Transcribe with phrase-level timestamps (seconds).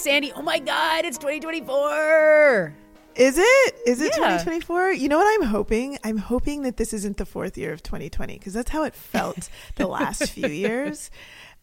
[0.00, 0.32] Sandy.
[0.34, 2.74] Oh my God, it's 2024.
[3.16, 3.74] Is it?
[3.86, 4.38] Is it Yeah.
[4.38, 4.92] 2024?
[4.92, 5.98] You know what I'm hoping?
[6.02, 9.50] I'm hoping that this isn't the fourth year of 2020 because that's how it felt
[9.76, 11.10] the last few years.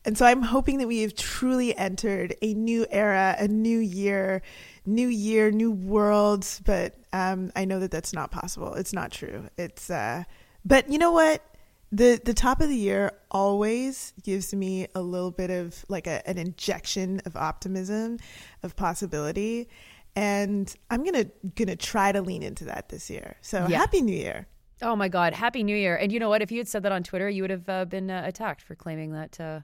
[0.06, 4.44] And so I'm hoping that we have truly entered a new era, a new year,
[4.86, 6.48] new year, new world.
[6.64, 8.76] But um, I know that that's not possible.
[8.76, 9.50] It's not true.
[9.58, 10.26] It's, uh,
[10.64, 11.42] but you know what?
[11.92, 16.28] The the top of the year always gives me a little bit of like a,
[16.28, 18.18] an injection of optimism,
[18.62, 19.70] of possibility,
[20.16, 23.38] and I'm gonna gonna try to lean into that this year.
[23.42, 23.78] So Yeah.
[23.78, 24.48] happy New Year!
[24.82, 25.96] Oh my God, Happy New Year.
[25.96, 26.42] And you know what?
[26.42, 28.76] If you had said that on Twitter, you would have uh, been uh, attacked for
[28.76, 29.62] claiming that uh,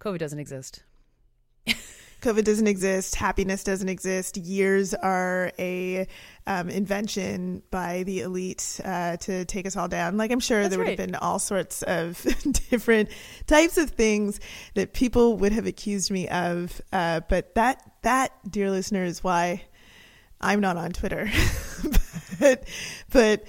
[0.00, 0.82] COVID doesn't exist.
[2.24, 3.16] COVID doesn't exist.
[3.16, 4.38] Happiness doesn't exist.
[4.38, 6.08] Years are a
[6.46, 10.16] um, invention by the elite uh, to take us all down.
[10.16, 12.22] Like I'm sure That's there would have been all sorts of
[12.70, 13.10] different
[13.46, 14.40] types of things
[14.72, 16.80] that people would have accused me of.
[16.94, 19.62] Uh, but that that, dear listener, is why
[20.40, 21.30] I'm not on Twitter.
[22.40, 22.66] but
[23.10, 23.44] but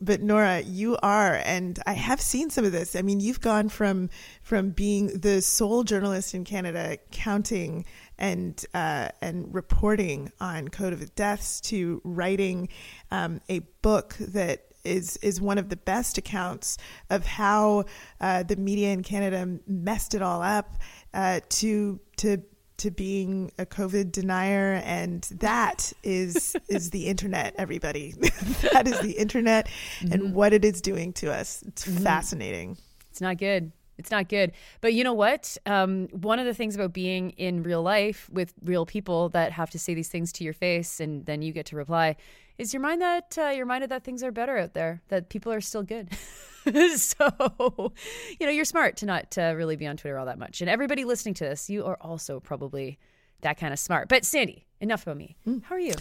[0.00, 2.94] but Nora, you are, and I have seen some of this.
[2.94, 4.10] I mean, you've gone from
[4.42, 7.84] from being the sole journalist in Canada counting
[8.18, 12.68] and uh, and reporting on COVID deaths to writing
[13.10, 16.78] um, a book that is is one of the best accounts
[17.10, 17.84] of how
[18.20, 20.76] uh, the media in Canada messed it all up
[21.14, 22.42] uh, to to
[22.78, 27.54] to being a COVID denier, and that is is the internet.
[27.58, 28.12] Everybody,
[28.72, 29.68] that is the internet,
[30.10, 31.62] and what it is doing to us.
[31.66, 32.78] It's fascinating.
[33.10, 33.72] It's not good.
[33.98, 34.52] It's not good.
[34.80, 35.56] But you know what?
[35.66, 39.70] Um, one of the things about being in real life with real people that have
[39.70, 42.16] to say these things to your face and then you get to reply
[42.58, 45.60] is you're mind that uh, you're that things are better out there, that people are
[45.60, 46.10] still good.
[46.96, 47.92] so,
[48.38, 50.60] you know, you're smart to not uh, really be on Twitter all that much.
[50.60, 52.98] And everybody listening to this, you are also probably
[53.42, 54.08] that kind of smart.
[54.08, 55.36] But Sandy, enough about me.
[55.62, 55.94] How are you?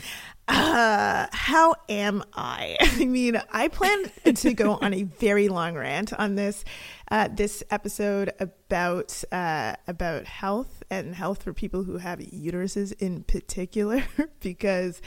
[0.48, 2.78] Uh, how am I?
[2.82, 6.64] I mean, I plan to go on a very long rant on this
[7.10, 13.24] uh, this episode about uh, about health and health for people who have uteruses in
[13.24, 14.04] particular.
[14.40, 15.02] because,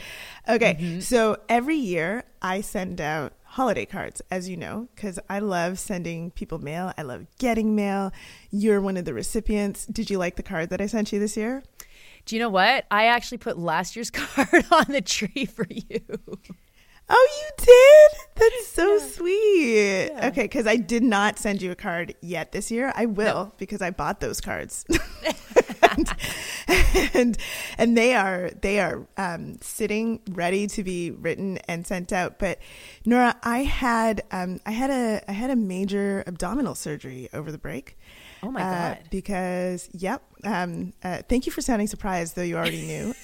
[0.47, 5.77] okay, so every year I send out holiday cards, as you know, because I love
[5.77, 6.93] sending people mail.
[6.97, 8.13] I love getting mail.
[8.49, 9.85] You're one of the recipients.
[9.85, 11.61] Did you like the card that I sent you this year?
[12.25, 12.85] Do you know what?
[12.89, 15.99] I actually put last year's card on the tree for you.
[17.09, 18.27] Oh, you did?
[18.35, 20.11] That's so sweet.
[20.27, 22.93] Okay, because I did not send you a card yet this year.
[22.95, 24.85] I will because I bought those cards,
[25.97, 26.09] and,
[27.13, 27.37] and
[27.77, 32.39] and they are they are um, sitting ready to be written and sent out.
[32.39, 32.59] But
[33.05, 37.57] Nora, I had um, I had a I had a major abdominal surgery over the
[37.57, 37.97] break.
[38.43, 38.99] Oh my Uh, God.
[39.11, 40.23] because yep.
[40.43, 43.13] Um, uh, thank you for sounding surprised, though you already knew.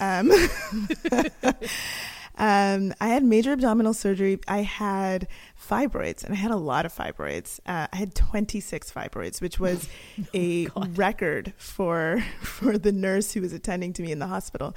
[2.38, 4.38] Um, I had major abdominal surgery.
[4.46, 5.26] I had
[5.60, 7.58] fibroids, and I had a lot of fibroids.
[7.66, 9.88] Uh, I had 26 fibroids, which was
[10.34, 14.74] a record for for the nurse who was attending to me in the hospital.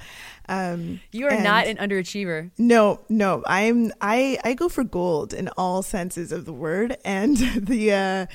[0.48, 2.50] Um, You are not an underachiever.
[2.58, 3.42] no, no.
[3.46, 8.26] I'm I I go for gold in all senses of the word, and the uh,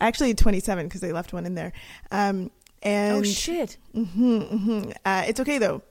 [0.00, 1.72] actually 27 because they left one in there.
[2.12, 2.50] Um,
[2.82, 3.78] and oh shit.
[3.96, 5.82] uh, it's okay though.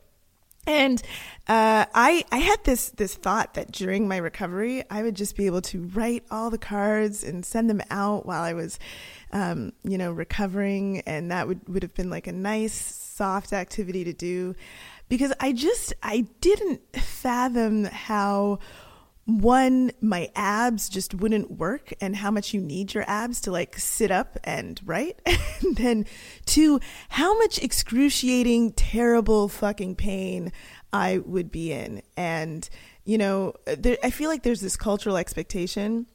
[0.67, 1.01] And
[1.47, 5.45] uh, I I had this this thought that during my recovery I would just be
[5.45, 8.79] able to write all the cards and send them out while I was,
[9.31, 14.03] um, you know, recovering, and that would would have been like a nice soft activity
[14.05, 14.55] to do,
[15.07, 18.59] because I just I didn't fathom how
[19.25, 23.77] one my abs just wouldn't work and how much you need your abs to like
[23.77, 26.05] sit up and write and then
[26.45, 26.79] two
[27.09, 30.51] how much excruciating terrible fucking pain
[30.93, 32.69] i would be in and
[33.03, 36.05] you know there, i feel like there's this cultural expectation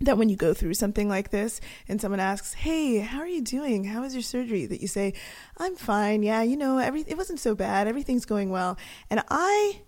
[0.00, 3.42] that when you go through something like this and someone asks, "Hey, how are you
[3.42, 3.82] doing?
[3.82, 5.12] How was your surgery?" that you say,
[5.56, 6.22] "I'm fine.
[6.22, 7.88] Yeah, you know, every it wasn't so bad.
[7.88, 8.78] Everything's going well."
[9.10, 9.80] And I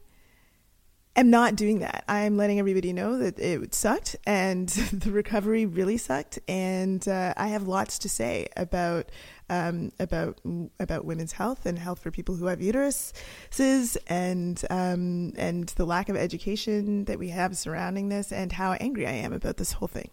[1.21, 2.05] am not doing that.
[2.09, 6.39] I'm letting everybody know that it sucked and the recovery really sucked.
[6.49, 9.11] And uh, I have lots to say about
[9.49, 10.41] um, about
[10.79, 16.09] about women's health and health for people who have uteruses and um, and the lack
[16.09, 19.89] of education that we have surrounding this and how angry I am about this whole
[19.89, 20.11] thing.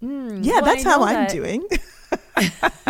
[0.00, 0.42] yeah, Hmm.
[0.42, 1.66] well, that's how I'm that- doing.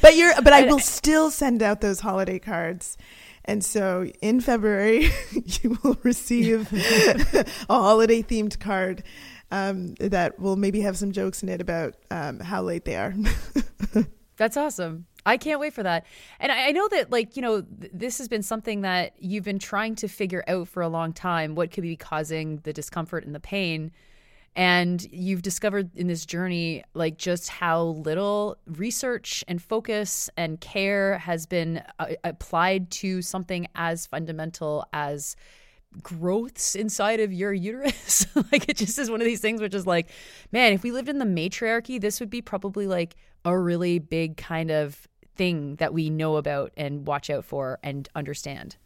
[0.00, 2.96] but you're but I will still send out those holiday cards.
[3.44, 9.02] And so in February you will receive a holiday themed card
[9.50, 13.14] um, that will maybe have some jokes in it about um, how late they are.
[14.36, 15.06] That's awesome.
[15.26, 16.06] I can't wait for that.
[16.38, 19.58] And I, know that, like, you know, th- this has been something that you've been
[19.58, 23.34] trying to figure out for a long time what could be causing the discomfort and
[23.34, 23.92] the pain.
[24.56, 31.18] And you've discovered in this journey, like, just how little research and focus and care
[31.18, 35.36] has been uh, applied to something as fundamental as
[36.02, 38.26] growths inside of your uterus.
[38.52, 40.08] like it just is one of these things which is like,
[40.52, 44.36] man, if we lived in the matriarchy, this would be probably like a really big
[44.36, 48.76] kind of thing that we know about and watch out for and understand.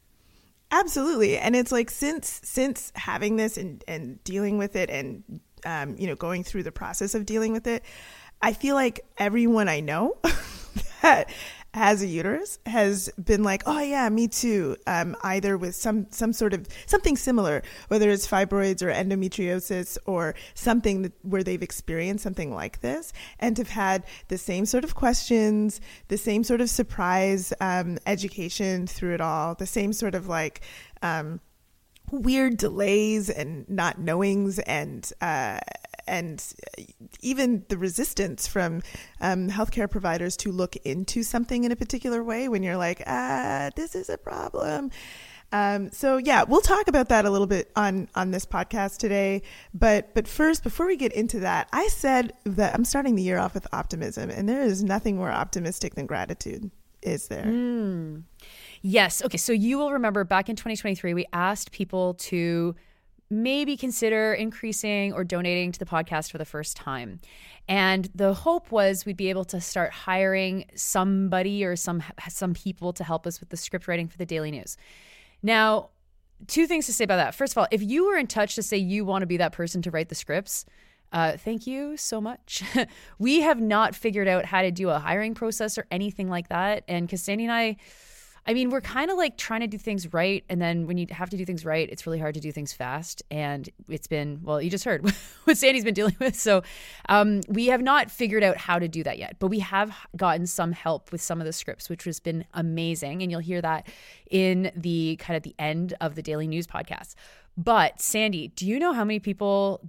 [0.71, 1.37] Absolutely.
[1.37, 5.23] And it's like since since having this and, and dealing with it and
[5.65, 7.83] um, you know, going through the process of dealing with it,
[8.43, 10.19] I feel like everyone I know
[11.03, 11.31] that
[11.75, 14.77] has a uterus has been like, oh yeah, me too.
[14.87, 20.37] Um, either with some some sort of something similar, whether it's fibroids or endometriosis or
[20.55, 24.95] something that, where they've experienced something like this, and have had the same sort of
[24.95, 30.29] questions, the same sort of surprise um, education through it all, the same sort of
[30.29, 30.61] like.
[31.03, 31.41] Um,
[32.11, 35.59] weird delays and not knowings and uh,
[36.07, 36.55] and
[37.21, 38.83] even the resistance from
[39.21, 43.71] um, healthcare providers to look into something in a particular way when you're like, ah,
[43.75, 44.91] this is a problem.
[45.53, 49.43] Um, so yeah, we'll talk about that a little bit on on this podcast today.
[49.73, 53.39] But but first, before we get into that, I said that I'm starting the year
[53.39, 56.71] off with optimism, and there is nothing more optimistic than gratitude.
[57.03, 57.45] Is there?
[57.45, 58.25] Mm.
[58.87, 59.25] Yes.
[59.25, 59.39] Okay.
[59.39, 62.75] So you will remember back in 2023, we asked people to
[63.31, 67.19] maybe consider increasing or donating to the podcast for the first time.
[67.67, 72.93] And the hope was we'd be able to start hiring somebody or some some people
[72.93, 74.77] to help us with the script writing for the Daily News.
[75.43, 75.89] Now,
[76.47, 77.35] two things to say about that.
[77.35, 79.53] First of all, if you were in touch to say you want to be that
[79.53, 80.67] person to write the scripts,
[81.11, 82.63] uh, thank you so much.
[83.19, 86.85] we have not figured out how to do a hiring process or anything like that.
[86.87, 87.77] And Cassandra and I,
[88.47, 90.45] I mean, we're kind of like trying to do things right.
[90.51, 92.75] And then when you have to do things right, it's really hard to do things
[92.75, 93.23] fast.
[93.31, 95.03] And it's been, well, you just heard
[95.45, 96.37] what Sandy's been dealing with.
[96.37, 96.63] So
[97.09, 100.47] um, we have not figured out how to do that yet, but we have gotten
[100.47, 103.23] some help with some of the scripts, which has been amazing.
[103.23, 103.89] And you'll hear that
[104.31, 107.15] in the kind of the end of the daily news podcast.
[107.57, 109.89] But Sandy, do you know how many people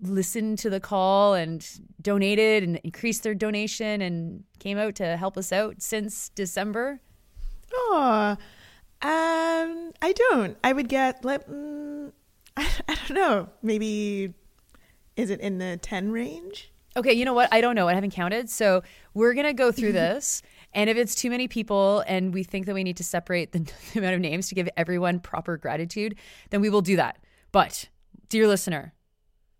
[0.00, 1.66] listened to the call and
[2.00, 7.00] donated and increased their donation and came out to help us out since December?
[7.74, 8.36] Oh,
[9.02, 10.56] um, I don't.
[10.62, 12.12] I would get like Mm,
[12.56, 13.48] I, I don't know.
[13.62, 14.34] Maybe
[15.16, 16.72] is it in the ten range?
[16.94, 17.48] Okay, you know what?
[17.52, 17.88] I don't know.
[17.88, 18.50] I haven't counted.
[18.50, 18.82] So
[19.14, 20.42] we're gonna go through this.
[20.74, 23.58] And if it's too many people and we think that we need to separate the,
[23.92, 26.16] the amount of names to give everyone proper gratitude,
[26.50, 27.18] then we will do that.
[27.50, 27.88] But,
[28.28, 28.94] dear listener,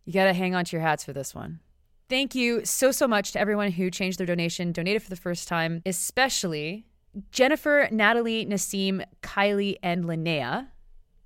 [0.04, 1.60] you got to hang on to your hats for this one.
[2.08, 5.48] Thank you so, so much to everyone who changed their donation, donated for the first
[5.48, 6.86] time, especially
[7.30, 10.68] Jennifer, Natalie, Nassim, Kylie, and Linnea.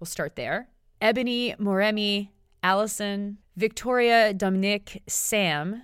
[0.00, 0.68] We'll start there.
[1.00, 2.30] Ebony, Moremi,
[2.62, 5.82] Allison, Victoria, Dominic, Sam.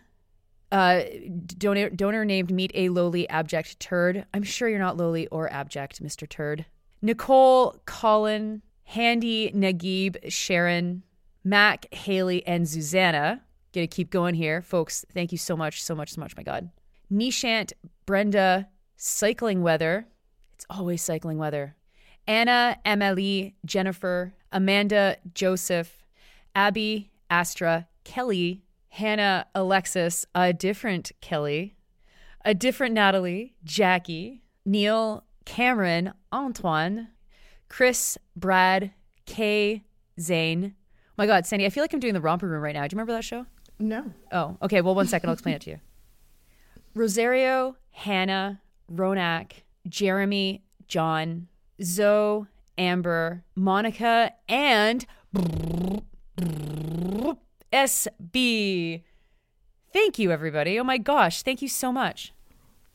[0.70, 1.02] Uh,
[1.46, 4.24] donor, donor named Meet a Lowly Abject Turd.
[4.32, 6.26] I'm sure you're not lowly or abject, Mr.
[6.26, 6.64] Turd.
[7.02, 11.02] Nicole, Colin, Handy, Nagib, Sharon,
[11.44, 13.42] Mac, Haley, and Susanna.
[13.74, 15.04] Gonna keep going here, folks.
[15.12, 16.36] Thank you so much, so much, so much.
[16.36, 16.70] My God.
[17.12, 17.72] Nishant,
[18.06, 20.06] Brenda, cycling weather.
[20.54, 21.76] It's always cycling weather.
[22.26, 26.04] Anna, Emily, Jennifer, Amanda, Joseph,
[26.54, 31.74] Abby, Astra, Kelly, Hannah, Alexis, a different Kelly,
[32.44, 37.08] a different Natalie, Jackie, Neil, Cameron, Antoine,
[37.68, 38.92] Chris, Brad,
[39.26, 39.82] Kay,
[40.20, 40.74] Zane.
[41.16, 42.82] my God, Sandy, I feel like I'm doing the romper room right now.
[42.82, 43.46] Do you remember that show?
[43.78, 44.12] No.
[44.30, 44.80] Oh, okay.
[44.80, 45.28] Well, one second.
[45.28, 45.80] I'll explain it to you.
[46.94, 48.60] Rosario, Hannah,
[48.94, 49.52] Ronak,
[49.88, 51.48] Jeremy, John,
[51.82, 52.46] Zoe,
[52.78, 55.06] Amber, Monica, and
[57.72, 59.02] SB.
[59.92, 60.78] Thank you, everybody.
[60.78, 61.42] Oh my gosh.
[61.42, 62.32] Thank you so much.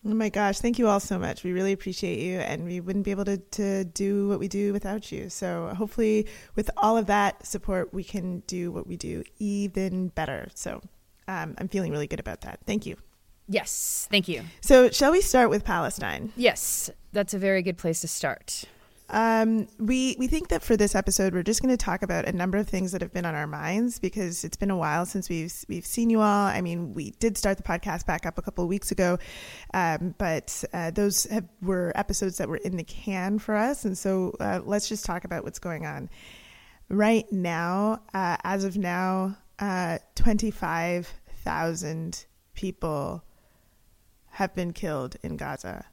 [0.06, 1.44] Oh my gosh, thank you all so much.
[1.44, 4.72] We really appreciate you, and we wouldn't be able to, to do what we do
[4.72, 5.30] without you.
[5.30, 10.48] So, hopefully, with all of that support, we can do what we do even better.
[10.54, 10.82] So,
[11.28, 12.60] um, I'm feeling really good about that.
[12.66, 12.96] Thank you.
[13.48, 14.08] Yes.
[14.12, 14.44] Thank you.
[14.62, 16.34] So, shall we start with Palestine?
[16.36, 16.90] Yes.
[17.14, 18.66] That's a very good place to start.
[19.10, 22.34] Um, we we think that for this episode, we're just going to talk about a
[22.34, 25.30] number of things that have been on our minds because it's been a while since
[25.30, 26.46] we've we've seen you all.
[26.46, 29.18] I mean, we did start the podcast back up a couple of weeks ago,
[29.74, 33.98] um, but uh, those have, were episodes that were in the can for us, and
[33.98, 36.10] so uh, let's just talk about what's going on
[36.90, 38.02] right now.
[38.14, 42.26] Uh, as of now, uh, 25,000
[42.56, 43.24] people
[44.38, 45.84] have been killed in Gaza.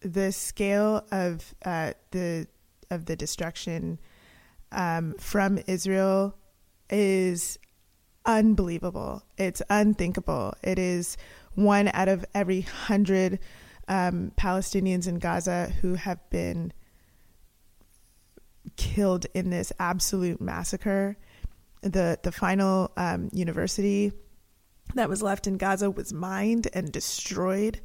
[0.00, 2.46] The scale of uh, the
[2.90, 3.98] of the destruction
[4.70, 6.36] um, from Israel
[6.90, 7.58] is
[8.26, 9.22] unbelievable.
[9.38, 10.52] It's unthinkable.
[10.62, 11.16] It is
[11.54, 13.38] one out of every hundred
[13.88, 16.74] um, Palestinians in Gaza who have been
[18.76, 21.16] killed in this absolute massacre.
[21.80, 24.12] The the final um, university
[24.94, 27.80] that was left in Gaza was mined and destroyed.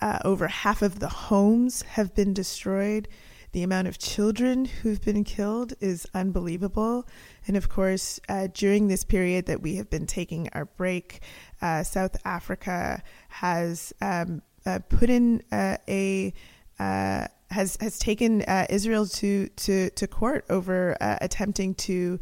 [0.00, 3.08] Uh, over half of the homes have been destroyed.
[3.52, 7.06] The amount of children who've been killed is unbelievable.
[7.46, 11.20] And of course, uh, during this period that we have been taking our break,
[11.60, 16.32] uh, South Africa has um, uh, put in uh, a
[16.78, 22.18] uh, has has taken Israel to to to court over attempting to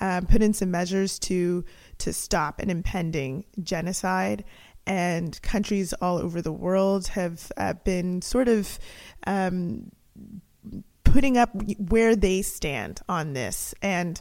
[0.00, 1.64] um, put in some measures to
[1.98, 4.44] to stop an impending genocide
[4.86, 8.78] and countries all over the world have uh, been sort of
[9.26, 9.90] um,
[11.04, 13.74] putting up where they stand on this.
[13.80, 14.20] And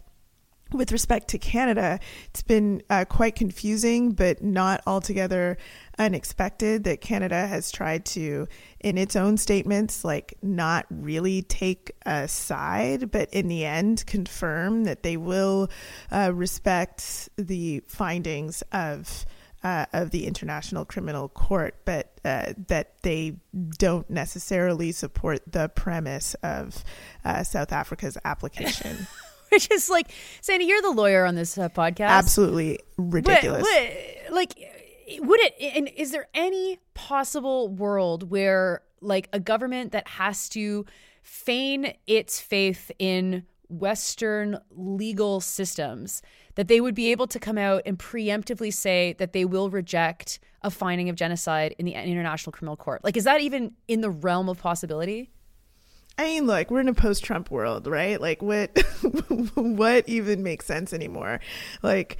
[0.73, 5.57] with respect to Canada, it's been uh, quite confusing, but not altogether
[5.97, 8.47] unexpected that Canada has tried to,
[8.79, 14.83] in its own statements, like not really take a side, but in the end confirm
[14.85, 15.69] that they will
[16.11, 19.25] uh, respect the findings of
[19.63, 23.37] uh, of the International Criminal Court, but uh, that they
[23.77, 26.83] don't necessarily support the premise of
[27.23, 29.07] uh, South Africa's application.
[29.55, 32.09] Which is like, Sandy, you're the lawyer on this uh, podcast.
[32.09, 33.61] Absolutely ridiculous.
[33.61, 33.91] But,
[34.25, 34.53] but, like,
[35.19, 40.85] would it, and is there any possible world where, like, a government that has to
[41.21, 46.21] feign its faith in Western legal systems,
[46.55, 50.39] that they would be able to come out and preemptively say that they will reject
[50.61, 53.03] a finding of genocide in the International Criminal Court.
[53.03, 55.31] Like, is that even in the realm of possibility?
[56.17, 58.21] I mean, look, we're in a post-Trump world, right?
[58.21, 58.77] Like, what,
[59.55, 61.39] what even makes sense anymore?
[61.81, 62.19] Like,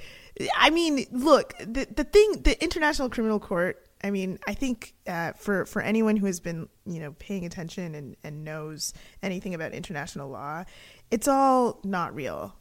[0.56, 3.80] I mean, look, the the thing, the International Criminal Court.
[4.02, 7.94] I mean, I think uh, for for anyone who has been, you know, paying attention
[7.94, 10.64] and and knows anything about international law,
[11.10, 12.54] it's all not real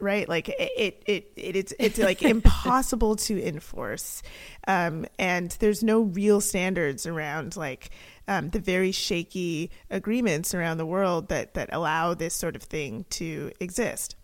[0.00, 0.28] right?
[0.28, 4.22] Like it it, it, it it's it's like impossible to enforce.
[4.66, 7.90] Um, and there's no real standards around like
[8.28, 13.04] um, the very shaky agreements around the world that that allow this sort of thing
[13.10, 14.16] to exist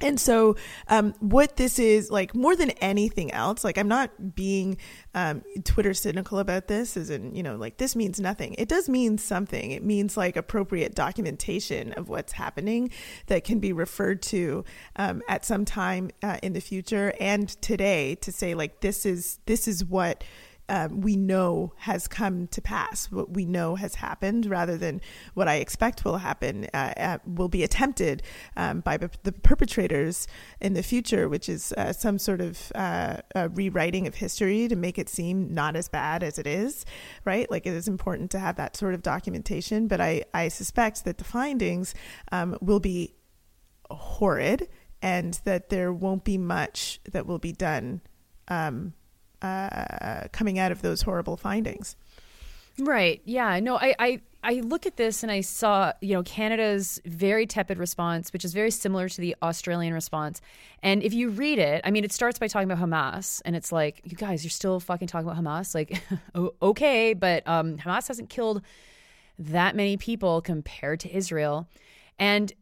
[0.00, 0.56] and so,
[0.88, 4.76] um, what this is like more than anything else, like I'm not being
[5.14, 8.56] um, Twitter cynical about this, in, you know, like this means nothing.
[8.58, 9.70] It does mean something.
[9.70, 12.90] It means like appropriate documentation of what's happening
[13.26, 14.64] that can be referred to
[14.96, 19.38] um, at some time uh, in the future and today to say like this is
[19.46, 20.24] this is what
[20.68, 25.00] um, we know has come to pass, what we know has happened, rather than
[25.34, 28.22] what I expect will happen, uh, uh, will be attempted
[28.56, 30.26] um, by the perpetrators
[30.60, 33.18] in the future, which is uh, some sort of uh,
[33.52, 36.84] rewriting of history to make it seem not as bad as it is,
[37.24, 37.50] right?
[37.50, 41.18] Like it is important to have that sort of documentation, but I, I suspect that
[41.18, 41.94] the findings
[42.32, 43.14] um, will be
[43.90, 44.68] horrid
[45.02, 48.00] and that there won't be much that will be done
[48.48, 48.94] um,
[49.44, 51.96] uh, coming out of those horrible findings.
[52.78, 53.22] Right.
[53.24, 53.60] Yeah.
[53.60, 57.78] No, I, I, I look at this and I saw, you know, Canada's very tepid
[57.78, 60.40] response, which is very similar to the Australian response.
[60.82, 63.70] And if you read it, I mean, it starts by talking about Hamas, and it's
[63.70, 65.74] like, you guys, you're still fucking talking about Hamas.
[65.74, 66.02] Like,
[66.62, 68.60] okay, but um, Hamas hasn't killed
[69.38, 71.68] that many people compared to Israel.
[72.18, 72.52] And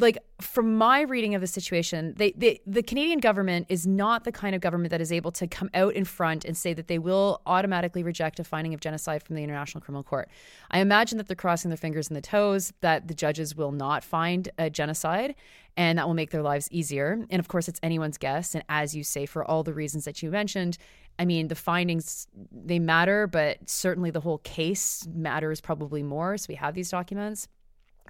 [0.00, 4.32] like from my reading of the situation, they, they, the Canadian government is not the
[4.32, 6.98] kind of government that is able to come out in front and say that they
[6.98, 10.28] will automatically reject a finding of genocide from the International Criminal Court.
[10.70, 14.04] I imagine that they're crossing their fingers and the toes that the judges will not
[14.04, 15.34] find a genocide
[15.76, 17.26] and that will make their lives easier.
[17.30, 18.54] And of course, it's anyone's guess.
[18.54, 20.78] And as you say, for all the reasons that you mentioned,
[21.18, 26.36] I mean, the findings they matter, but certainly the whole case matters probably more.
[26.36, 27.48] So we have these documents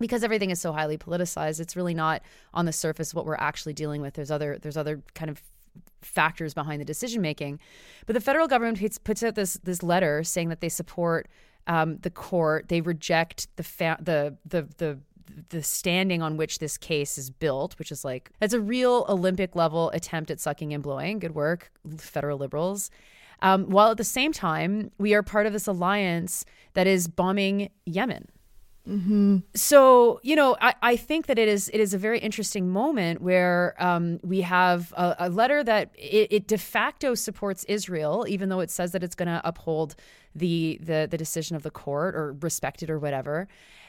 [0.00, 2.22] because everything is so highly politicized it's really not
[2.54, 5.42] on the surface what we're actually dealing with there's other there's other kind of
[6.02, 7.58] factors behind the decision making
[8.06, 11.28] but the federal government puts out this this letter saying that they support
[11.66, 14.98] um, the court they reject the fa- the the the
[15.50, 19.54] the standing on which this case is built, which is like that's a real Olympic
[19.54, 21.18] level attempt at sucking and blowing.
[21.18, 22.90] Good work, federal liberals.
[23.40, 27.70] Um, while at the same time, we are part of this alliance that is bombing
[27.86, 28.28] Yemen
[29.54, 33.20] So you know, I, I think that it is it is a very interesting moment
[33.20, 38.48] where um, we have a, a letter that it, it de facto supports Israel, even
[38.48, 39.94] though it says that it's going to uphold
[40.34, 43.46] the the the decision of the court or respect it or whatever.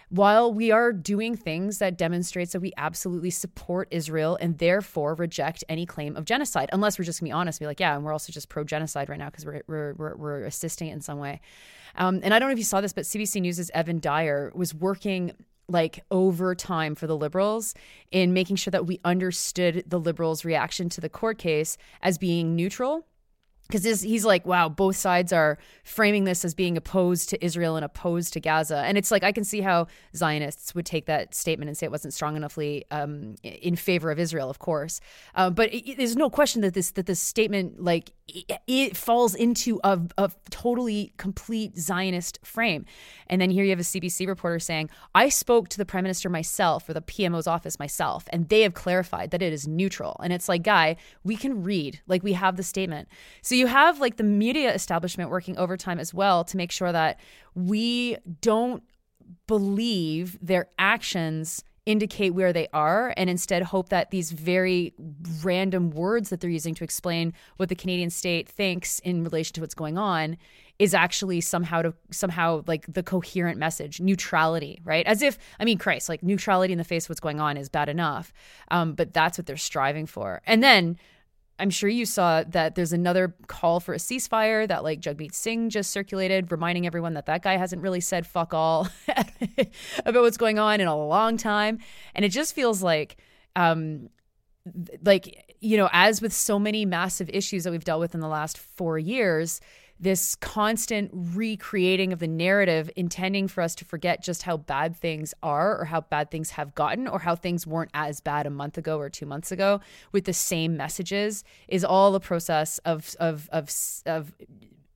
[0.09, 5.63] While we are doing things that demonstrates that we absolutely support Israel and therefore reject
[5.69, 8.03] any claim of genocide, unless we're just gonna be honest, and be like, yeah, and
[8.03, 11.19] we're also just pro genocide right now because we're, we're we're assisting it in some
[11.19, 11.41] way.
[11.95, 14.73] Um, and I don't know if you saw this, but CBC News' Evan Dyer was
[14.73, 15.31] working
[15.67, 17.75] like overtime for the liberals
[18.11, 22.55] in making sure that we understood the liberals' reaction to the court case as being
[22.55, 23.05] neutral
[23.69, 27.85] because he's like, wow, both sides are framing this as being opposed to Israel and
[27.85, 31.69] opposed to Gaza, and it's like I can see how Zionists would take that statement
[31.69, 34.99] and say it wasn't strong enoughly um, in favor of Israel, of course.
[35.35, 39.35] Uh, but it, there's no question that this that this statement like it, it falls
[39.35, 42.85] into a, a totally complete Zionist frame.
[43.27, 46.29] And then here you have a CBC reporter saying, I spoke to the prime minister
[46.29, 50.15] myself or the PMO's office myself, and they have clarified that it is neutral.
[50.23, 53.07] And it's like, guy, we can read, like we have the statement.
[53.41, 57.19] So you have like the media establishment working overtime as well to make sure that
[57.53, 58.83] we don't
[59.47, 64.93] believe their actions indicate where they are and instead hope that these very
[65.43, 69.61] random words that they're using to explain what the Canadian state thinks in relation to
[69.61, 70.37] what's going on
[70.77, 75.05] is actually somehow to somehow like the coherent message neutrality right?
[75.07, 77.69] As if i mean christ like neutrality in the face of what's going on is
[77.69, 78.31] bad enough
[78.69, 80.41] um, but that's what they're striving for.
[80.45, 80.97] And then
[81.59, 85.69] I'm sure you saw that there's another call for a ceasefire that like Jagmeet Singh
[85.69, 88.87] just circulated, reminding everyone that that guy hasn't really said fuck all
[90.05, 91.79] about what's going on in a long time.
[92.15, 93.17] And it just feels like,
[93.55, 94.09] um,
[95.03, 98.27] like, you know, as with so many massive issues that we've dealt with in the
[98.27, 99.59] last four years,
[99.99, 105.33] this constant recreating of the narrative, intending for us to forget just how bad things
[105.43, 108.77] are or how bad things have gotten or how things weren't as bad a month
[108.77, 109.81] ago or two months ago
[110.11, 113.69] with the same messages, is all a process of, of, of,
[114.05, 114.33] of,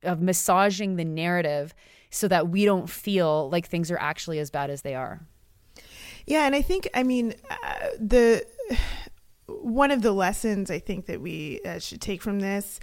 [0.03, 1.73] of massaging the narrative
[2.09, 5.21] so that we don't feel like things are actually as bad as they are.
[6.25, 8.45] Yeah, and I think I mean uh, the
[9.47, 12.79] one of the lessons I think that we uh, should take from this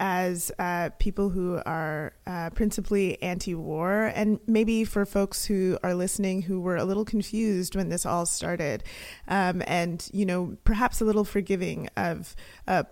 [0.00, 5.94] as uh, people who are uh, principally anti war, and maybe for folks who are
[5.94, 8.82] listening who were a little confused when this all started,
[9.28, 12.34] um, and, you know, perhaps a little forgiving of
[12.66, 12.82] uh,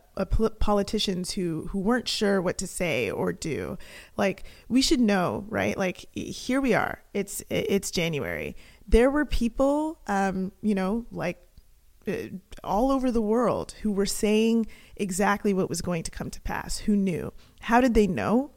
[0.61, 3.77] politicians who, who weren't sure what to say or do.
[4.17, 5.77] Like, we should know, right?
[5.77, 8.57] Like, here we are, it's, it's January.
[8.87, 11.41] There were people, um, you know, like
[12.07, 16.41] Uh, all over the world who were saying exactly what was going to come to
[16.41, 17.33] pass, who knew.
[17.61, 18.51] How did they know?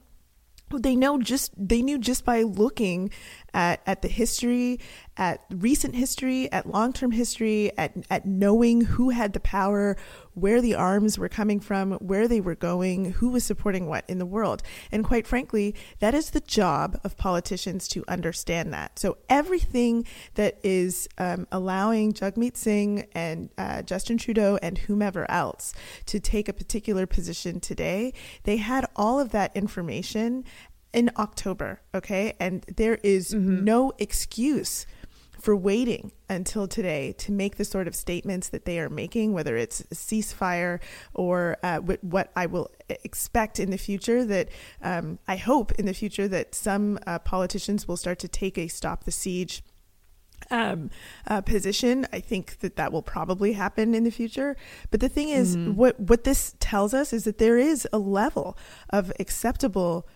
[0.74, 3.12] They know just they knew just by looking
[3.56, 4.80] at, at the history,
[5.18, 9.96] at recent history, at long term history, at, at knowing who had the power,
[10.34, 14.20] where the arms were coming from, where they were going, who was supporting what in
[14.20, 14.62] the world.
[14.92, 19.00] And quite frankly, that is the job of politicians to understand that.
[19.00, 25.74] So everything that is um, allowing Jagmeet Singh and uh, Justin Trudeau and whomever else
[26.08, 28.14] to take a particular position today,
[28.44, 30.44] they had all of that information
[30.96, 32.34] in October, okay?
[32.40, 33.64] And there is mm-hmm.
[33.64, 34.88] no excuse
[35.46, 39.56] for waiting until today to make the sort of statements that they are making, whether
[39.58, 40.80] it's a ceasefire
[41.14, 44.26] or uh, what I will expect in the future.
[44.26, 44.50] That
[44.82, 48.68] um, I hope in the future that some uh, politicians will start to take a
[48.68, 49.62] stop the siege.
[50.52, 50.92] Um,
[51.28, 52.06] uh, position.
[52.12, 54.58] I think that that will probably happen in the future.
[54.92, 55.76] But the thing is, mm-hmm.
[55.76, 58.58] what what this tells us is that there is a level
[58.90, 60.08] of acceptable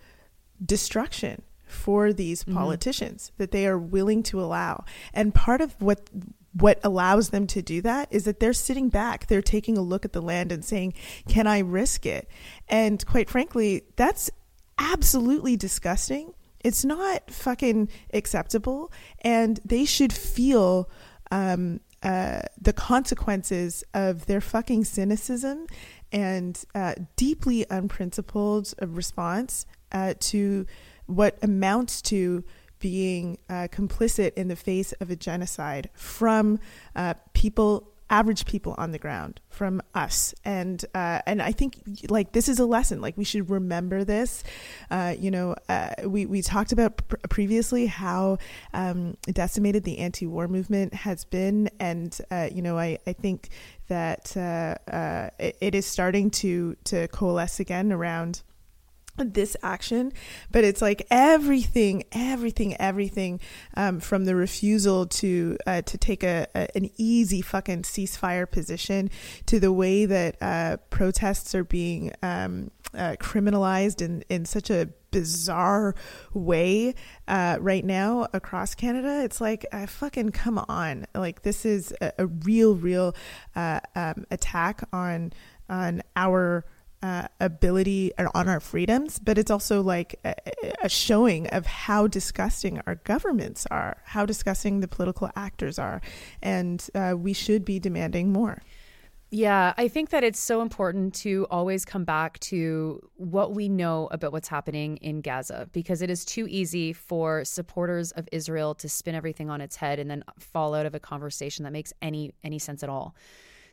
[0.64, 2.58] destruction for these mm-hmm.
[2.58, 4.84] politicians that they are willing to allow.
[5.14, 6.08] And part of what
[6.52, 10.04] what allows them to do that is that they're sitting back, they're taking a look
[10.04, 10.94] at the land and saying,
[11.28, 12.28] "Can I risk it?"
[12.68, 14.30] And quite frankly, that's
[14.78, 16.34] absolutely disgusting.
[16.58, 20.90] It's not fucking acceptable, and they should feel
[21.30, 25.66] um, uh, the consequences of their fucking cynicism
[26.12, 30.66] and uh, deeply unprincipled response uh, to
[31.06, 32.44] what amounts to
[32.78, 36.58] being uh, complicit in the face of a genocide from
[36.96, 40.34] uh, people average people on the ground from us.
[40.44, 43.00] And uh, and I think like this is a lesson.
[43.00, 44.42] Like we should remember this.
[44.90, 48.38] Uh, you know uh, we we talked about pr- previously how
[48.74, 51.70] um, decimated the anti-war movement has been.
[51.78, 53.48] And uh, you know I I think
[53.88, 58.42] that uh, uh, it, it is starting to to coalesce again around
[59.24, 60.12] this action,
[60.50, 63.40] but it's like everything, everything, everything
[63.76, 69.10] um, from the refusal to uh, to take a, a, an easy fucking ceasefire position
[69.46, 74.88] to the way that uh, protests are being um, uh, criminalized in in such a
[75.10, 75.94] bizarre
[76.32, 76.94] way
[77.28, 79.22] uh, right now across Canada.
[79.24, 81.06] It's like, uh, fucking come on!
[81.14, 83.14] Like this is a, a real, real
[83.56, 85.32] uh, um, attack on
[85.68, 86.64] on our
[87.02, 90.34] uh, ability and on our freedoms, but it's also like a,
[90.82, 96.02] a, showing of how disgusting our governments are, how disgusting the political actors are,
[96.42, 98.62] and uh, we should be demanding more.
[99.32, 104.08] Yeah, I think that it's so important to always come back to what we know
[104.10, 108.88] about what's happening in Gaza because it is too easy for supporters of Israel to
[108.88, 112.34] spin everything on its head and then fall out of a conversation that makes any
[112.42, 113.14] any sense at all.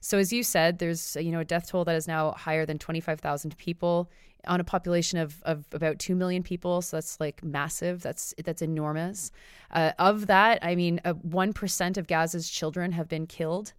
[0.08, 2.80] So as you said, there's you know a death toll that is now higher than
[2.80, 4.10] 25,000 people
[4.48, 6.82] on a population of, of about 2 million people.
[6.82, 8.04] So that's like massive.
[8.04, 9.32] That's that's enormous.
[9.70, 13.74] Uh, of that i mean uh, 1% of gaza's children have been killed.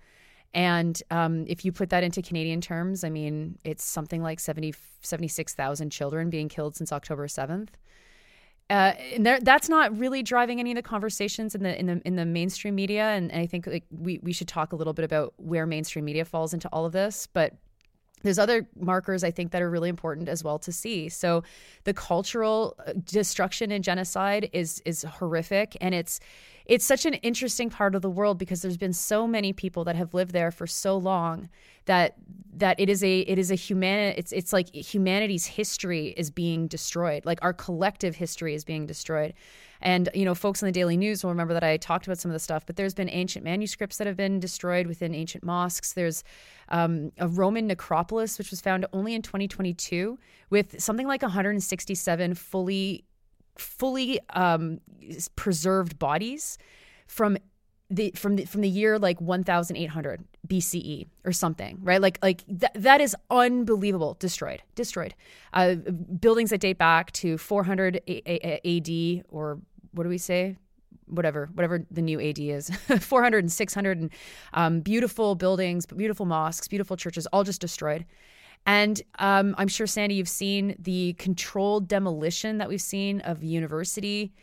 [0.53, 4.75] And um, if you put that into canadian terms i mean it's something like 70
[5.01, 7.71] 76000 children being killed since october 7th
[8.71, 12.03] uh, and there, that's not really driving any of the conversations in the in the
[12.05, 13.05] in the mainstream media.
[13.05, 16.05] And, and I think like we we should talk a little bit about where mainstream
[16.05, 17.27] media falls into all of this.
[17.27, 17.55] But
[18.23, 21.09] there's other markers I think that are really important as well to see.
[21.09, 21.45] So
[21.85, 26.21] the cultural uh, destruction and genocide is is horrific, and it's
[26.67, 29.97] it's such an interesting part of the world because there's been so many people that
[29.97, 31.49] have lived there for so long
[31.87, 32.17] that
[32.55, 36.67] that it is a it is a human it's it's like humanity's history is being
[36.67, 37.25] destroyed.
[37.25, 39.35] Like our collective history is being destroyed
[39.81, 42.31] and you know folks in the daily news will remember that i talked about some
[42.31, 45.93] of the stuff but there's been ancient manuscripts that have been destroyed within ancient mosques.
[45.93, 46.25] There's
[46.69, 50.19] um, a roman necropolis which was found only in 2022
[50.51, 53.05] with something like 167 fully
[53.57, 54.81] fully um,
[55.35, 56.59] preserved bodies
[57.07, 57.37] from
[57.91, 62.01] the from the from the year like 1800 BCE or something, right?
[62.01, 64.17] Like like that that is unbelievable.
[64.19, 65.15] Destroyed, destroyed.
[65.53, 69.61] Uh, buildings that date back to 400 AD or
[69.93, 70.57] what do we say?
[71.07, 72.69] Whatever, whatever the new AD is,
[73.01, 74.11] 400 and 600, and
[74.53, 78.05] um, beautiful buildings, beautiful mosques, beautiful churches, all just destroyed.
[78.67, 84.35] And um, I'm sure, Sandy, you've seen the controlled demolition that we've seen of university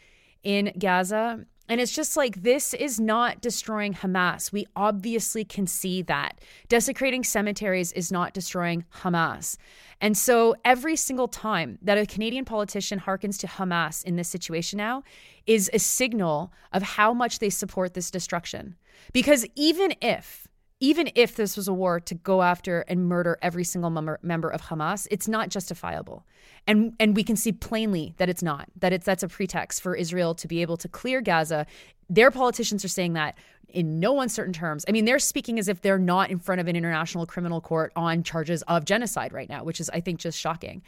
[0.42, 1.46] in Gaza.
[1.68, 4.52] And it's just like, this is not destroying Hamas.
[4.52, 6.40] We obviously can see that.
[6.70, 9.58] Desecrating cemeteries is not destroying Hamas.
[10.00, 14.78] And so every single time that a Canadian politician harkens to Hamas in this situation
[14.78, 15.04] now
[15.48, 18.76] is a signal of how much they support this destruction.
[19.14, 20.45] Because even if
[20.80, 24.50] even if this was a war to go after and murder every single member, member
[24.50, 26.26] of Hamas, it's not justifiable.
[26.68, 28.68] And and we can see plainly that it's not.
[28.78, 31.66] That it's that's a pretext for Israel to be able to clear Gaza.
[32.10, 33.38] Their politicians are saying that
[33.70, 34.86] in no uncertain terms.
[34.88, 37.92] I mean, they're speaking as if they're not in front of an international criminal court
[37.96, 40.82] on charges of genocide right now, which is I think just shocking.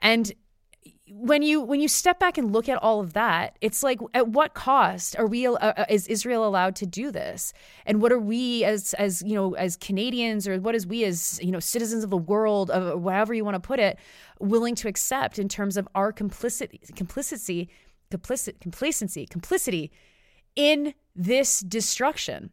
[0.00, 0.32] And
[1.12, 4.28] when you when you step back and look at all of that it's like at
[4.28, 7.52] what cost are we uh, uh, is Israel allowed to do this?
[7.84, 11.40] And what are we as as you know as Canadians or what is we as
[11.42, 13.98] you know citizens of the world of whatever you want to put it
[14.38, 17.68] willing to accept in terms of our complicity complicity
[18.10, 19.90] complicit complacency complicity
[20.56, 22.50] in this destruction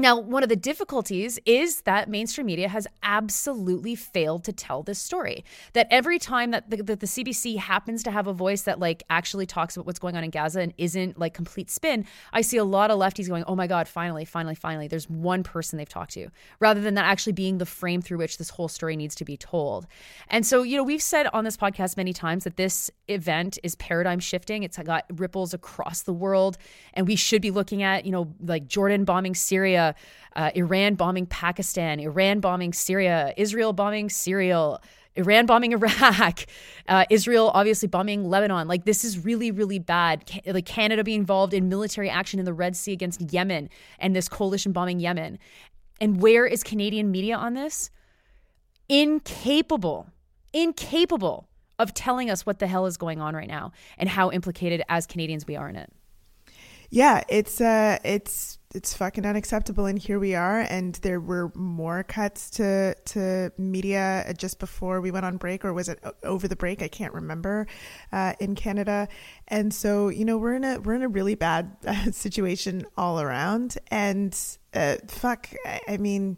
[0.00, 5.00] now, one of the difficulties is that mainstream media has absolutely failed to tell this
[5.00, 5.44] story.
[5.72, 9.02] That every time that the, that the CBC happens to have a voice that like
[9.10, 12.58] actually talks about what's going on in Gaza and isn't like complete spin, I see
[12.58, 15.88] a lot of lefties going, "Oh my God, finally, finally, finally!" There's one person they've
[15.88, 16.28] talked to,
[16.60, 19.36] rather than that actually being the frame through which this whole story needs to be
[19.36, 19.88] told.
[20.28, 23.74] And so, you know, we've said on this podcast many times that this event is
[23.74, 24.62] paradigm shifting.
[24.62, 26.56] It's got ripples across the world,
[26.94, 29.87] and we should be looking at, you know, like Jordan bombing Syria
[30.36, 34.78] uh, Iran bombing Pakistan, Iran bombing Syria, Israel bombing Syria,
[35.16, 36.46] Iran bombing Iraq,
[36.88, 38.68] uh, Israel obviously bombing Lebanon.
[38.68, 40.30] Like this is really, really bad.
[40.46, 44.28] like Canada being involved in military action in the Red Sea against Yemen and this
[44.28, 45.38] coalition bombing Yemen.
[46.00, 47.90] And where is Canadian media on this?
[48.88, 50.06] Incapable,
[50.52, 51.48] incapable
[51.78, 55.06] of telling us what the hell is going on right now and how implicated as
[55.06, 55.92] Canadians we are in it.
[56.90, 62.02] Yeah, it's uh it's it's fucking unacceptable and here we are and there were more
[62.02, 66.54] cuts to to media just before we went on break or was it over the
[66.54, 67.66] break i can't remember
[68.12, 69.08] uh, in canada
[69.48, 73.20] and so you know we're in a we're in a really bad uh, situation all
[73.20, 74.38] around and
[74.74, 76.36] uh, fuck I, I mean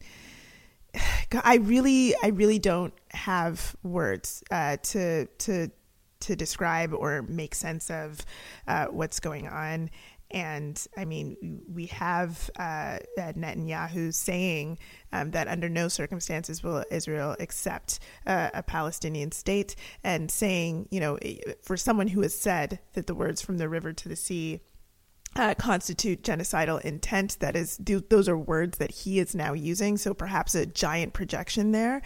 [1.45, 5.71] I really, I really don't have words uh, to to
[6.21, 8.21] to describe or make sense of
[8.69, 9.89] uh, what's going on.
[10.31, 14.79] And I mean, we have uh, Netanyahu saying
[15.13, 21.01] um, that under no circumstances will Israel accept uh, a Palestinian state, and saying, you
[21.01, 21.19] know,
[21.63, 24.61] for someone who has said that the words from the river to the sea
[25.37, 27.39] uh, constitute genocidal intent.
[27.41, 29.97] That is, th- those are words that he is now using.
[29.97, 32.03] So perhaps a giant projection there,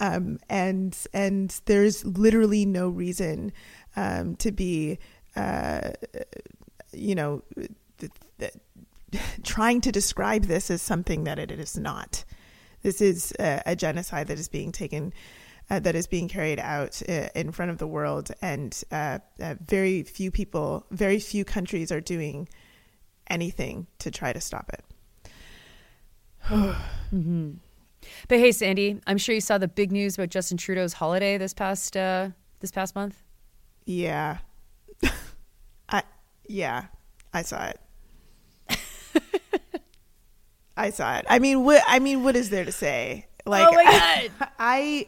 [0.00, 3.52] um, and and there's literally no reason
[3.96, 4.98] um, to be,
[5.36, 5.92] uh,
[6.94, 7.42] you know,
[7.98, 8.52] th- th-
[9.44, 12.24] trying to describe this as something that it is not.
[12.82, 15.12] This is a, a genocide that is being taken.
[15.70, 19.54] Uh, that is being carried out uh, in front of the world, and uh, uh
[19.66, 22.46] very few people, very few countries are doing
[23.28, 24.84] anything to try to stop it.
[26.50, 27.52] mm-hmm.
[28.28, 31.54] But hey, Sandy, I'm sure you saw the big news about Justin Trudeau's holiday this
[31.54, 32.28] past uh,
[32.60, 33.22] this past month.
[33.86, 34.38] Yeah,
[35.88, 36.02] I
[36.46, 36.86] yeah,
[37.32, 37.80] I saw it.
[40.76, 41.26] I saw it.
[41.28, 43.26] I mean, what I mean, what is there to say?
[43.46, 45.06] Like, oh my god, I, I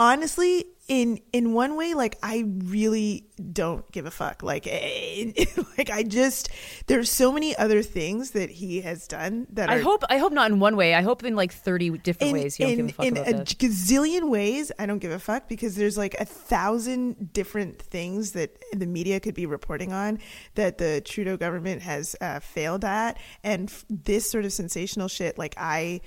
[0.00, 4.42] honestly, in in one way like i really don't give a fuck.
[4.42, 4.66] Like
[5.78, 6.48] like i just
[6.88, 10.32] there's so many other things that he has done that i are, hope i hope
[10.32, 10.94] not in one way.
[10.94, 13.16] I hope in like 30 different in, ways you don't in, give a fuck in
[13.18, 13.54] about a this.
[13.54, 18.58] gazillion ways i don't give a fuck because there's like a thousand different things that
[18.72, 20.18] the media could be reporting on
[20.56, 23.16] that the trudeau government has uh, failed at.
[23.44, 26.00] And f- this sort of sensational shit like i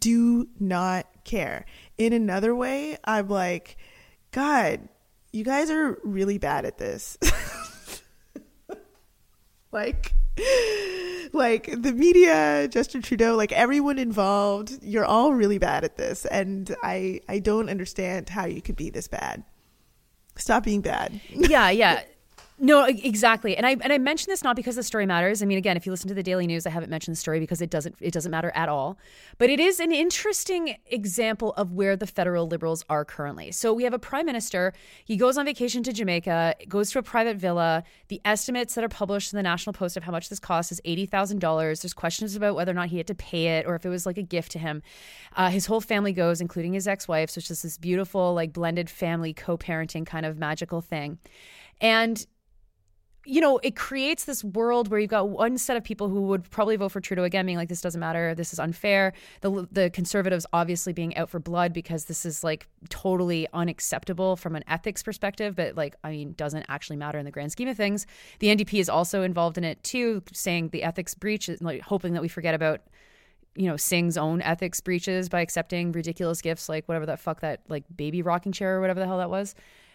[0.00, 1.66] do not care
[1.98, 3.76] in another way i'm like
[4.30, 4.88] God,
[5.32, 7.18] you guys are really bad at this.
[9.72, 10.14] like
[11.32, 16.74] like the media, Justin Trudeau, like everyone involved, you're all really bad at this and
[16.82, 19.44] I I don't understand how you could be this bad.
[20.36, 21.20] Stop being bad.
[21.30, 22.02] yeah, yeah.
[22.60, 23.56] No, exactly.
[23.56, 25.42] And I and I mention this not because the story matters.
[25.42, 27.38] I mean, again, if you listen to the Daily News, I haven't mentioned the story
[27.38, 28.98] because it doesn't it doesn't matter at all.
[29.38, 33.52] But it is an interesting example of where the federal liberals are currently.
[33.52, 34.72] So we have a prime minister.
[35.04, 37.84] He goes on vacation to Jamaica, goes to a private villa.
[38.08, 40.80] The estimates that are published in the National Post of how much this costs is
[40.84, 41.82] eighty thousand dollars.
[41.82, 44.04] There's questions about whether or not he had to pay it or if it was
[44.04, 44.82] like a gift to him.
[45.36, 47.30] Uh, his whole family goes, including his ex-wife.
[47.30, 51.18] So it's just this beautiful, like blended family co-parenting kind of magical thing.
[51.80, 52.26] And
[53.28, 56.48] you know, it creates this world where you've got one set of people who would
[56.50, 59.12] probably vote for Trudeau again, being like, this doesn't matter, this is unfair.
[59.42, 64.56] The, the conservatives obviously being out for blood because this is like totally unacceptable from
[64.56, 67.76] an ethics perspective, but like, I mean, doesn't actually matter in the grand scheme of
[67.76, 68.06] things.
[68.38, 72.22] The NDP is also involved in it too, saying the ethics breach, like hoping that
[72.22, 72.80] we forget about
[73.56, 77.60] you know Singh's own ethics breaches by accepting ridiculous gifts like whatever that fuck that
[77.68, 79.54] like baby rocking chair or whatever the hell that was.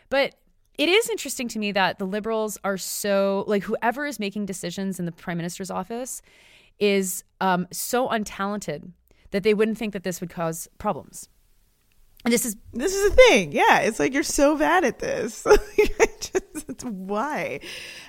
[0.10, 0.36] But
[0.78, 5.00] it is interesting to me that the liberals are so like whoever is making decisions
[5.00, 6.22] in the prime minister's office
[6.80, 8.92] is um, so untalented
[9.32, 11.30] that they wouldn't think that this would cause problems.
[12.26, 13.52] And this is this is the thing.
[13.52, 15.46] Yeah, it's like you're so bad at this.
[16.22, 17.60] just, why?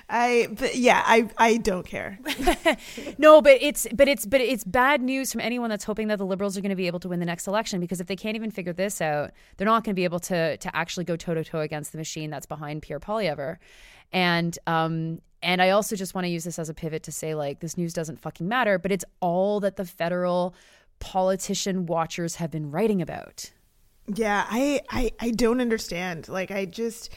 [0.09, 2.17] I but yeah, I I don't care.
[3.17, 6.25] no, but it's but it's but it's bad news from anyone that's hoping that the
[6.25, 8.37] liberals are going to be able to win the next election because if they can't
[8.37, 11.33] even figure this out, they're not going to be able to to actually go toe
[11.33, 13.57] to toe against the machine that's behind Pierre Poilievre.
[14.13, 17.35] And um and I also just want to use this as a pivot to say
[17.35, 20.55] like this news doesn't fucking matter, but it's all that the federal
[20.99, 23.51] politician watchers have been writing about.
[24.07, 26.27] Yeah, I, I I don't understand.
[26.29, 27.09] Like I just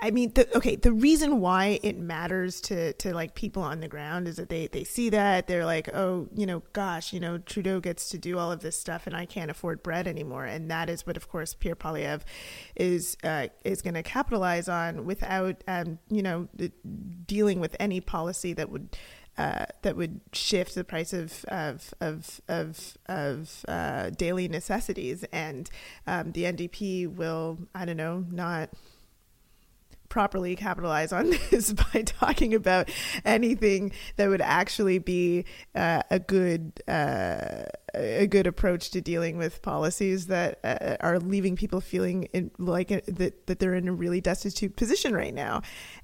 [0.00, 3.88] I mean, the, okay, the reason why it matters to, to like people on the
[3.88, 7.36] ground is that they, they see that they're like, oh, you know, gosh, you know,
[7.36, 10.46] Trudeau gets to do all of this stuff and I can't afford bread anymore.
[10.46, 12.22] And that is what, of course, Pierre Poilievre
[12.76, 16.48] is, uh, is going to capitalize on without, um, you know,
[17.26, 18.96] dealing with any policy that would,
[19.38, 25.70] uh, that would shift the price of of of of, of uh, daily necessities, and
[26.06, 28.70] um, the NDP will I don't know not
[30.08, 32.90] properly capitalize on this by talking about
[33.24, 39.62] anything that would actually be uh, a good uh, a good approach to dealing with
[39.62, 43.92] policies that uh, are leaving people feeling in, like a, that that they're in a
[43.92, 45.62] really destitute position right now.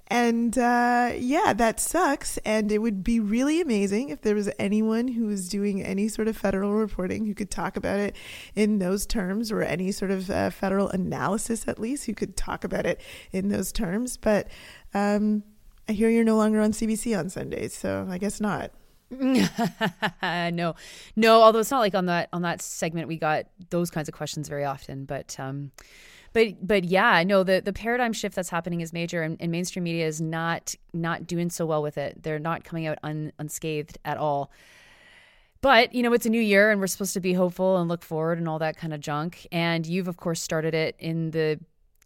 [0.09, 2.37] And uh, yeah, that sucks.
[2.39, 6.29] And it would be really amazing if there was anyone who was doing any sort
[6.29, 8.15] of federal reporting who could talk about it
[8.55, 12.65] in those terms, or any sort of uh, federal analysis at least who could talk
[12.65, 13.01] about it
[13.33, 14.17] in those terms.
[14.19, 14.49] But
[14.93, 15.43] um,
[15.89, 18.73] I hear you're no longer on CBC on Sundays, so I guess not.
[19.11, 20.75] no,
[21.17, 21.43] no.
[21.43, 24.49] Although it's not like on that on that segment we got those kinds of questions
[24.49, 25.71] very often, but um,
[26.35, 29.85] but but yeah, no, the the paradigm shift that's happening is major, and, and mainstream
[29.85, 32.23] media is not not doing so well with it.
[32.23, 34.51] They're not coming out un, unscathed at all.
[35.65, 38.03] But, you know, it's a new year and we're supposed to be hopeful and look
[38.03, 39.47] forward and all that kind of junk.
[39.51, 41.59] And you've, of course, started it in the,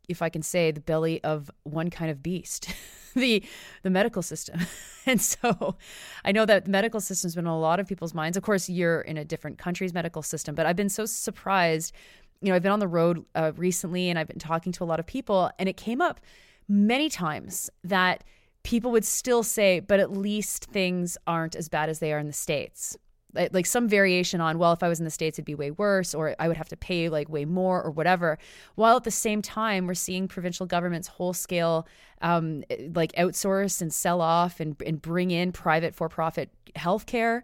[0.08, 2.72] if I can say, the belly of one kind of beast.
[3.14, 3.42] the
[3.82, 4.60] the medical system.
[5.06, 5.76] and so
[6.24, 8.36] I know that the medical system's been in a lot of people's minds.
[8.36, 11.92] Of course, you're in a different country's medical system, but I've been so surprised.
[12.40, 14.87] You know, I've been on the road uh, recently and I've been talking to a
[14.87, 16.20] lot of people, and it came up
[16.68, 18.22] many times that
[18.62, 22.27] people would still say, but at least things aren't as bad as they are in
[22.27, 22.96] the States.
[23.35, 26.14] Like some variation on well if i was in the states it'd be way worse
[26.14, 28.38] or i would have to pay like way more or whatever.
[28.74, 31.87] While at the same time we're seeing provincial governments whole scale
[32.22, 37.42] um, like outsource and sell off and, and bring in private for-profit healthcare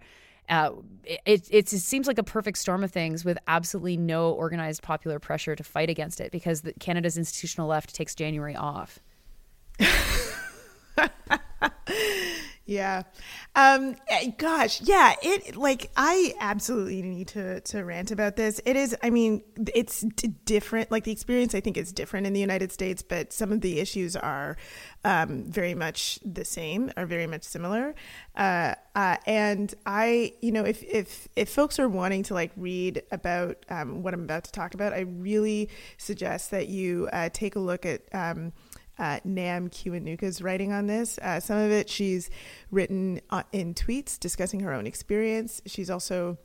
[0.49, 0.71] uh,
[1.05, 5.19] it, it, it seems like a perfect storm of things with absolutely no organized popular
[5.19, 9.01] pressure to fight against it because the, Canada's institutional left takes January off.
[12.67, 13.03] Yeah.
[13.55, 18.59] Um eh, gosh, yeah, it like I absolutely need to to rant about this.
[18.65, 19.43] It is I mean,
[19.75, 20.01] it's
[20.47, 20.91] different.
[20.91, 23.81] Like the experience I think is different in the United States, but some of the
[23.81, 24.57] issues are
[25.05, 27.95] um very much the same, are very much similar.
[28.35, 33.03] Uh, uh and I, you know, if if if folks are wanting to like read
[33.13, 37.57] about um what I'm about to talk about, I really suggest that you uh take
[37.57, 38.55] a look at um
[38.99, 41.19] uh, Nam Kiwanuka's writing on this.
[41.19, 42.31] Uh, some of it she's
[42.71, 45.61] written uh, in tweets discussing her own experience.
[45.67, 46.39] She's also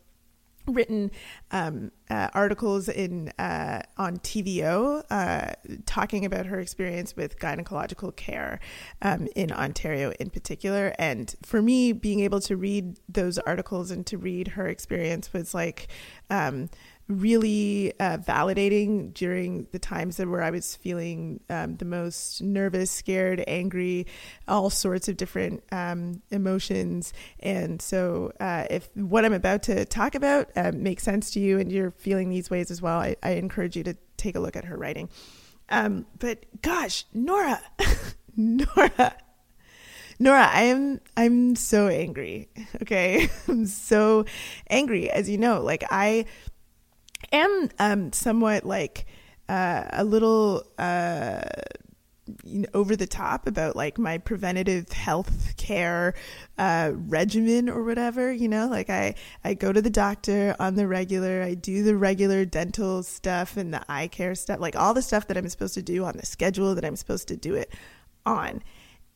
[0.74, 1.12] written
[1.52, 5.54] um, uh, articles in uh, on TVO uh,
[5.86, 8.60] talking about her experience with gynecological care
[9.02, 10.94] um, in Ontario in particular.
[10.98, 15.54] And for me, being able to read those articles and to read her experience was
[15.54, 15.88] like
[16.30, 16.70] um,
[17.10, 22.91] really uh, validating during the times that where I was feeling um, the most nervous,
[22.91, 24.06] scared, angry,
[24.48, 27.12] all sorts of different um, emotions.
[27.39, 31.60] And so, uh, if what I'm about to talk about uh, makes sense to you
[31.60, 34.56] and you're feeling these ways as well, I, I encourage you to take a look
[34.56, 35.10] at her writing.
[35.69, 37.60] Um, but gosh, Nora,
[38.38, 39.15] Nora.
[40.22, 42.50] Nora, I am I'm so angry.
[42.82, 43.30] Okay.
[43.48, 44.26] I'm so
[44.69, 45.62] angry as you know.
[45.62, 46.26] Like I
[47.32, 49.05] am um, somewhat like
[49.47, 51.41] uh, a little uh,
[52.43, 56.13] you know, over the top about like my preventative health care
[56.58, 58.32] uh, regimen or whatever.
[58.32, 61.41] You know, like I I go to the doctor on the regular.
[61.41, 65.27] I do the regular dental stuff and the eye care stuff, like all the stuff
[65.27, 67.73] that I'm supposed to do on the schedule that I'm supposed to do it
[68.25, 68.62] on,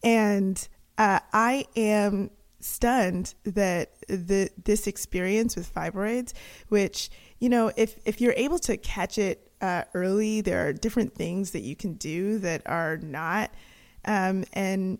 [0.04, 6.34] and uh, I am stunned that the this experience with fibroids,
[6.70, 7.10] which
[7.44, 11.52] you know, if if you're able to catch it uh, early, there are different things
[11.52, 13.52] that you can do that are not
[14.06, 14.98] um, and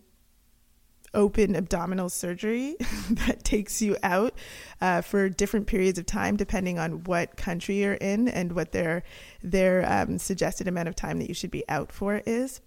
[1.14, 2.76] open abdominal surgery
[3.10, 4.34] that takes you out
[4.82, 9.04] uh, for different periods of time, depending on what country you're in and what their
[9.42, 12.60] their um, suggested amount of time that you should be out for is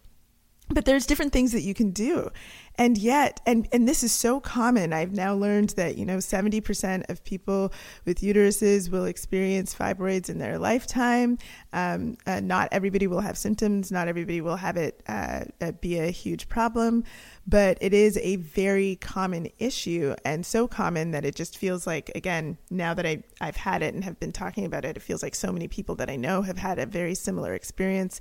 [0.69, 2.29] but there's different things that you can do.
[2.79, 4.93] And yet and and this is so common.
[4.93, 7.73] I've now learned that you know 70% of people
[8.05, 11.39] with uteruses will experience fibroids in their lifetime.
[11.73, 13.91] Um, uh, not everybody will have symptoms.
[13.91, 17.03] Not everybody will have it uh, uh, be a huge problem.
[17.47, 22.11] But it is a very common issue and so common that it just feels like
[22.13, 25.23] again now that I, i've had it and have been talking about it it feels
[25.23, 28.19] like so many people that i know have had a very similar experience.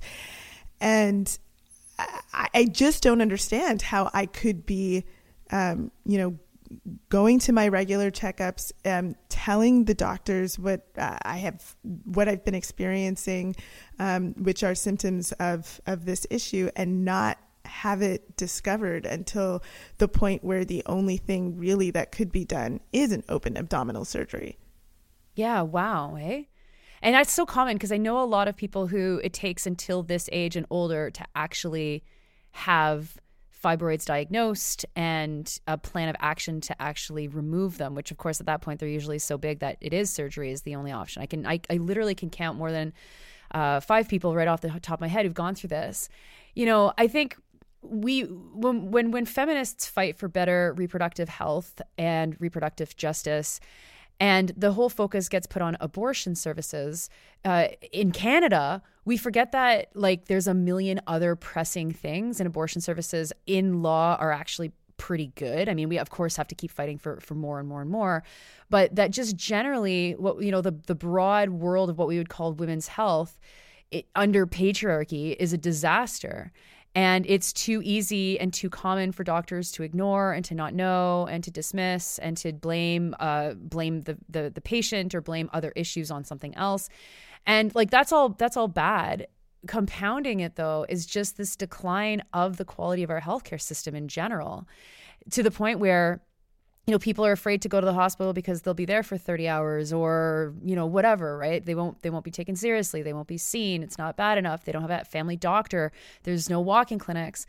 [0.79, 1.37] And
[1.99, 5.05] I, I just don't understand how I could be,
[5.51, 6.39] um, you know,
[7.09, 12.43] going to my regular checkups, um, telling the doctors what uh, I have, what I've
[12.43, 13.55] been experiencing,
[13.99, 19.61] um, which are symptoms of of this issue, and not have it discovered until
[19.97, 24.05] the point where the only thing really that could be done is an open abdominal
[24.05, 24.57] surgery.
[25.35, 25.61] Yeah.
[25.61, 26.15] Wow.
[26.15, 26.47] Hey.
[26.49, 26.56] Eh?
[27.01, 30.03] And that's so common because I know a lot of people who it takes until
[30.03, 32.03] this age and older to actually
[32.51, 33.17] have
[33.63, 38.45] fibroids diagnosed and a plan of action to actually remove them which of course at
[38.45, 41.21] that point they're usually so big that it is surgery is the only option.
[41.21, 42.93] I can i, I literally can count more than
[43.51, 46.09] uh, five people right off the top of my head who've gone through this.
[46.53, 47.37] You know i think
[47.81, 53.59] we when when when feminists fight for better reproductive health and reproductive justice
[54.19, 57.09] and the whole focus gets put on abortion services.
[57.45, 62.81] Uh, in Canada, we forget that like there's a million other pressing things, and abortion
[62.81, 65.69] services in law are actually pretty good.
[65.69, 67.89] I mean, we of course have to keep fighting for for more and more and
[67.89, 68.23] more,
[68.69, 72.29] but that just generally what you know the the broad world of what we would
[72.29, 73.39] call women's health
[73.91, 76.51] it, under patriarchy is a disaster.
[76.95, 81.27] And it's too easy and too common for doctors to ignore and to not know
[81.29, 85.71] and to dismiss and to blame uh, blame the, the the patient or blame other
[85.75, 86.89] issues on something else.
[87.45, 89.27] And like that's all that's all bad.
[89.67, 94.07] Compounding it though is just this decline of the quality of our healthcare system in
[94.07, 94.67] general
[95.31, 96.21] to the point where
[96.87, 99.17] you know people are afraid to go to the hospital because they'll be there for
[99.17, 101.63] 30 hours or you know whatever right?
[101.63, 103.03] They won't they won't be taken seriously.
[103.03, 103.83] They won't be seen.
[103.83, 104.63] It's not bad enough.
[104.63, 105.91] They don't have a family doctor.
[106.23, 107.45] There's no walking clinics.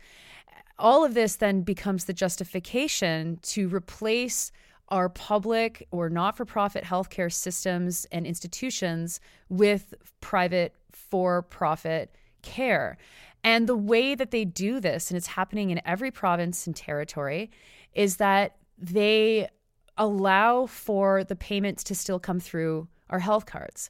[0.77, 4.51] All of this then becomes the justification to replace
[4.89, 12.97] our public or not-for-profit healthcare systems and institutions with private for-profit care.
[13.43, 17.51] And the way that they do this and it's happening in every province and territory
[17.93, 19.49] is that they
[19.97, 23.89] allow for the payments to still come through our health cards.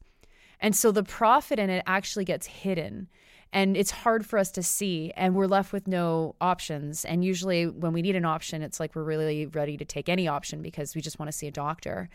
[0.60, 3.08] And so the profit in it actually gets hidden
[3.52, 7.66] and it's hard for us to see and we're left with no options and usually
[7.66, 10.96] when we need an option it's like we're really ready to take any option because
[10.96, 12.10] we just want to see a doctor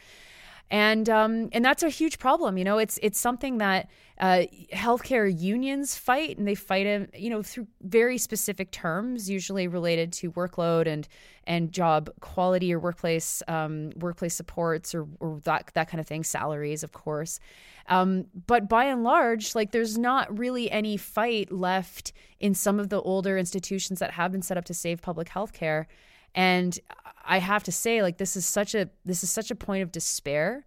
[0.70, 2.56] and um, and that's a huge problem.
[2.56, 3.88] You know, it's it's something that
[4.18, 9.68] uh, healthcare unions fight, and they fight it, you know, through very specific terms, usually
[9.68, 11.06] related to workload and
[11.46, 16.24] and job quality or workplace um, workplace supports or, or that that kind of thing,
[16.24, 17.40] salaries, of course.
[17.88, 22.88] Um, but by and large, like there's not really any fight left in some of
[22.88, 25.86] the older institutions that have been set up to save public health care.
[26.34, 26.78] And
[27.24, 29.92] I have to say, like this is such a this is such a point of
[29.92, 30.66] despair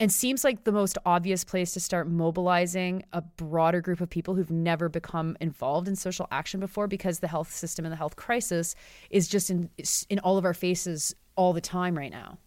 [0.00, 4.34] and seems like the most obvious place to start mobilizing a broader group of people
[4.34, 8.16] who've never become involved in social action before because the health system and the health
[8.16, 8.74] crisis
[9.10, 9.70] is just in
[10.08, 12.38] in all of our faces all the time right now.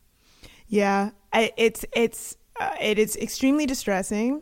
[0.68, 4.42] Yeah, it's it's uh, it is extremely distressing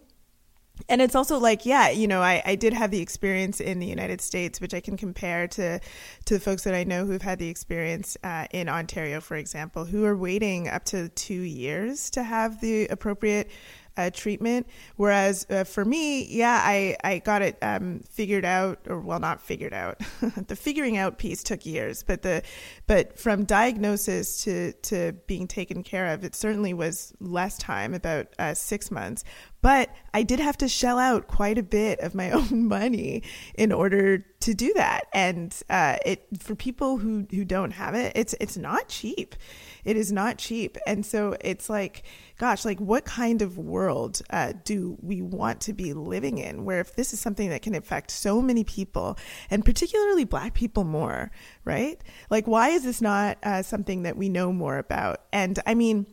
[0.88, 3.88] and it's also like yeah you know I, I did have the experience in the
[3.88, 5.80] united states which i can compare to
[6.26, 9.86] to the folks that i know who've had the experience uh, in ontario for example
[9.86, 13.50] who are waiting up to two years to have the appropriate
[14.00, 14.66] uh, treatment.
[14.96, 19.42] Whereas uh, for me, yeah, I, I got it um, figured out, or well, not
[19.42, 20.00] figured out.
[20.48, 22.42] the figuring out piece took years, but the
[22.88, 28.28] but from diagnosis to to being taken care of, it certainly was less time, about
[28.40, 29.26] uh, six months.
[29.62, 33.24] But I did have to shell out quite a bit of my own money
[33.56, 38.14] in order to do that, and uh, it for people who who don't have it,
[38.16, 39.36] it's it's not cheap.
[39.84, 42.04] It is not cheap, and so it's like
[42.40, 46.80] gosh, like what kind of world uh, do we want to be living in where
[46.80, 49.18] if this is something that can affect so many people
[49.50, 51.32] and particularly black people more,
[51.66, 52.02] right?
[52.30, 55.22] Like, why is this not uh, something that we know more about?
[55.34, 56.08] And I mean,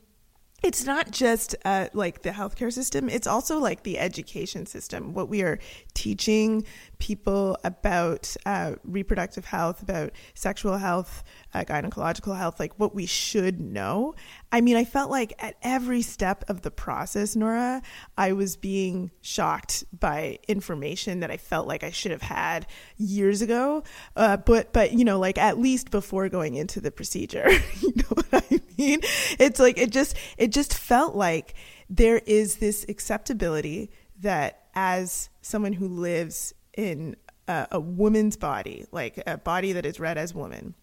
[0.62, 5.14] it's not just uh, like the healthcare system, it's also like the education system.
[5.14, 5.58] What we are
[5.94, 6.64] teaching
[6.98, 11.22] people about uh, reproductive health, about sexual health,
[11.54, 14.14] uh, gynecological health, like what we should know.
[14.52, 17.82] I mean, I felt like at every step of the process, Nora,
[18.16, 22.66] I was being shocked by information that I felt like I should have had
[22.96, 23.82] years ago.
[24.14, 27.48] Uh, but, but you know, like at least before going into the procedure,
[27.80, 29.00] you know what I mean?
[29.38, 31.54] It's like it just it just felt like
[31.88, 33.90] there is this acceptability
[34.20, 37.16] that as someone who lives in
[37.48, 40.74] a, a woman's body, like a body that is read as woman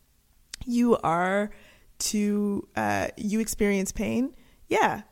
[0.66, 1.52] you are
[2.00, 4.34] to uh, you experience pain,
[4.68, 5.04] yeah,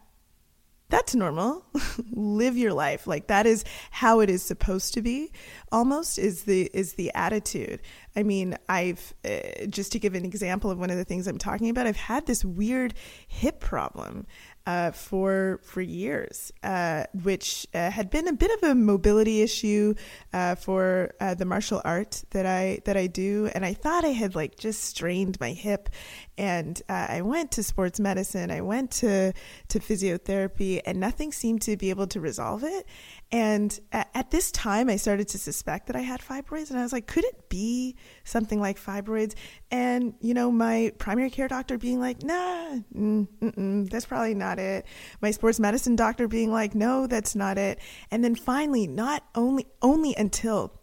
[0.89, 1.65] that's normal.
[2.11, 5.32] Live your life like that is how it is supposed to be.
[5.71, 7.82] Almost is the is the attitude.
[8.15, 11.38] I mean, I've uh, just to give an example of one of the things I'm
[11.38, 11.88] talking about.
[11.88, 12.93] I've had this weird
[13.27, 14.27] hip problem
[14.66, 19.95] uh, for for years, uh, which uh, had been a bit of a mobility issue
[20.34, 24.09] uh, for uh, the martial art that I that I do, and I thought I
[24.09, 25.89] had like just strained my hip,
[26.38, 29.34] and uh, I went to sports medicine, I went to
[29.70, 32.86] to physiotherapy, and nothing seemed to be able to resolve it.
[33.34, 36.91] And at this time, I started to suspect that I had fibroids, and I was
[36.91, 39.36] like, could it be something like fibroids?
[39.71, 44.86] And, you know, my primary care doctor being like, nah, mm, that's probably not it.
[45.21, 47.79] My sports medicine doctor being like, no, that's not it.
[48.11, 50.80] And then finally, not only, only until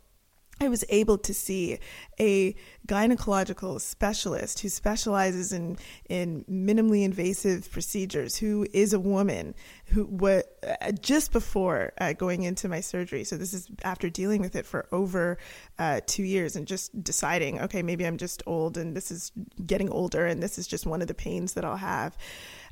[0.61, 1.79] I was able to see
[2.19, 2.55] a
[2.87, 5.79] gynecological specialist who specializes in,
[6.09, 9.55] in minimally invasive procedures, who is a woman
[9.87, 13.25] who what uh, just before uh, going into my surgery.
[13.25, 15.39] So this is after dealing with it for over
[15.79, 19.33] uh, two years and just deciding, okay, maybe I'm just old and this is
[19.65, 22.17] getting older and this is just one of the pains that I'll have.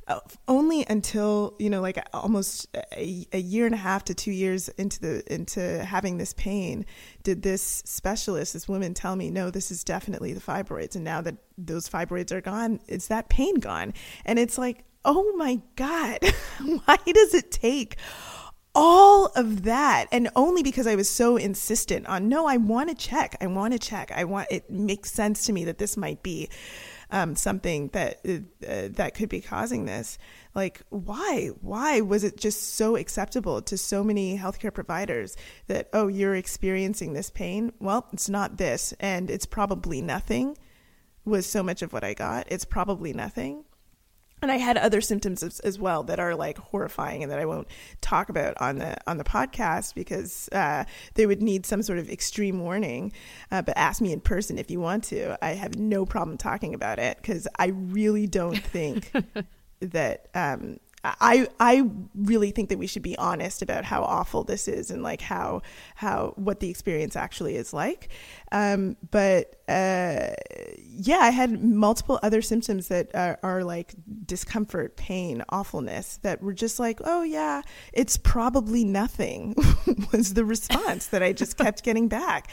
[0.07, 4.31] Uh, only until you know like almost a, a, year and a half to two
[4.31, 6.85] years into the into having this pain
[7.23, 10.95] did this specialist this woman tell me no this is definitely the fibroids.
[10.95, 13.93] And now that those fibroids are gone it's that pain gone.
[14.23, 16.19] And it's like oh my god
[16.85, 17.97] why does it take
[18.73, 20.05] all of that?
[20.11, 23.73] And only because i was so insistent on no i want to check i want
[23.73, 26.49] to check i want it makes sense to me that this might be
[27.11, 30.17] um, something that uh, that could be causing this.
[30.53, 31.51] Like, why?
[31.61, 35.37] Why was it just so acceptable to so many healthcare providers
[35.67, 37.73] that oh, you're experiencing this pain?
[37.79, 40.57] Well, it's not this, and it's probably nothing.
[41.25, 42.47] Was so much of what I got.
[42.49, 43.65] It's probably nothing
[44.41, 47.45] and I had other symptoms as, as, well that are like horrifying and that I
[47.45, 47.67] won't
[48.01, 50.83] talk about on the on the podcast because uh,
[51.15, 53.11] they would need some sort of extreme warning.
[53.51, 55.43] Uh, but ask me in person if you want to.
[55.43, 59.11] I have no problem talking about it because I really don't think
[59.79, 64.67] that um, I I really think that we should be honest about how awful this
[64.67, 65.61] is and like how
[65.95, 68.09] how what the experience actually is like.
[68.51, 70.29] Um, but uh,
[70.79, 73.93] yeah, I had multiple other symptoms that are, are, like
[74.25, 79.55] discomfort, pain, awfulness that were just like, oh yeah, it's probably nothing.
[80.11, 82.49] was the response that I just kept getting back,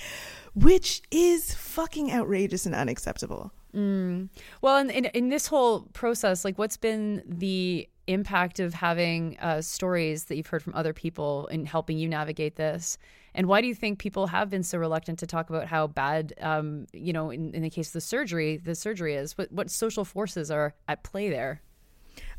[0.55, 3.53] which is fucking outrageous and unacceptable.
[3.75, 4.29] Mm.
[4.61, 9.63] Well, in, in, in this whole process, like, what's been the impact of having uh,
[9.63, 12.99] stories that you've heard from other people in helping you navigate this?
[13.35, 16.33] And why do you think people have been so reluctant to talk about how bad,
[16.41, 19.37] um, you know, in, in the case of the surgery, the surgery is?
[19.37, 21.63] What, what social forces are at play there?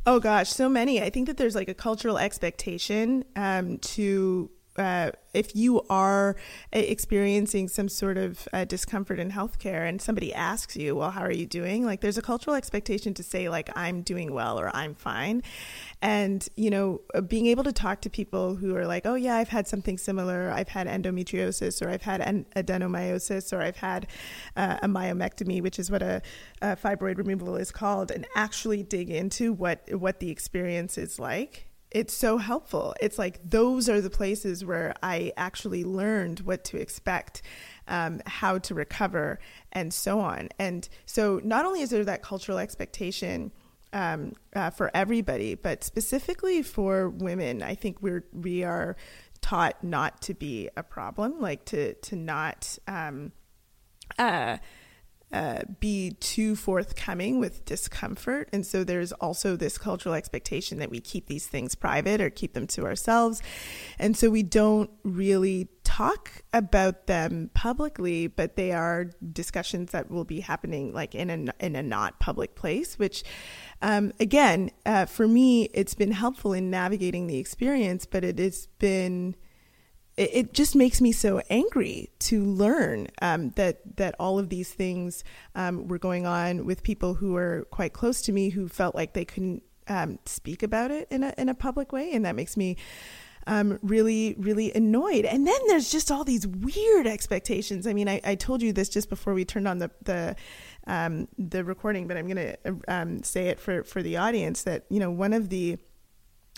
[0.05, 1.01] Oh gosh, so many.
[1.01, 6.35] I think that there's like a cultural expectation um, to uh, if you are
[6.71, 11.31] experiencing some sort of uh, discomfort in healthcare and somebody asks you, well, how are
[11.31, 11.85] you doing?
[11.85, 15.43] Like, there's a cultural expectation to say, like, I'm doing well or I'm fine.
[16.01, 19.35] And, you know, uh, being able to talk to people who are like, oh, yeah,
[19.35, 20.51] I've had something similar.
[20.51, 24.07] I've had endometriosis or I've had an- adenomyosis or I've had
[24.55, 26.21] uh, a myomectomy, which is what a,
[26.61, 31.64] a fibroid removal is called, and actually dig into what, what the experience is like
[31.91, 32.95] it's so helpful.
[32.99, 37.41] It's like those are the places where I actually learned what to expect,
[37.87, 39.39] um, how to recover,
[39.71, 40.49] and so on.
[40.59, 43.51] And so, not only is there that cultural expectation
[43.93, 48.97] um, uh, for everybody, but specifically for women, I think we're we are
[49.41, 52.77] taught not to be a problem, like to to not.
[52.87, 53.31] Um,
[54.19, 54.57] uh,
[55.31, 58.47] uh, be too forthcoming with discomfort.
[58.53, 62.53] And so there's also this cultural expectation that we keep these things private or keep
[62.53, 63.41] them to ourselves.
[63.99, 70.25] And so we don't really talk about them publicly, but they are discussions that will
[70.25, 73.23] be happening like in a, in a not public place, which
[73.81, 78.67] um, again, uh, for me, it's been helpful in navigating the experience, but it has
[78.79, 79.35] been
[80.17, 84.73] it, it just makes me so angry to learn um, that that all of these
[84.73, 85.23] things
[85.55, 89.13] um, were going on with people who were quite close to me who felt like
[89.13, 92.57] they couldn't um, speak about it in a in a public way, and that makes
[92.57, 92.77] me.
[93.47, 95.23] Um, really, really annoyed.
[95.23, 97.85] And then there's just all these weird expectations.
[97.85, 100.35] I mean, I, I told you this just before we turned on the the,
[100.87, 102.57] um, the recording, but I'm going to
[102.87, 105.77] um, say it for for the audience that you know one of the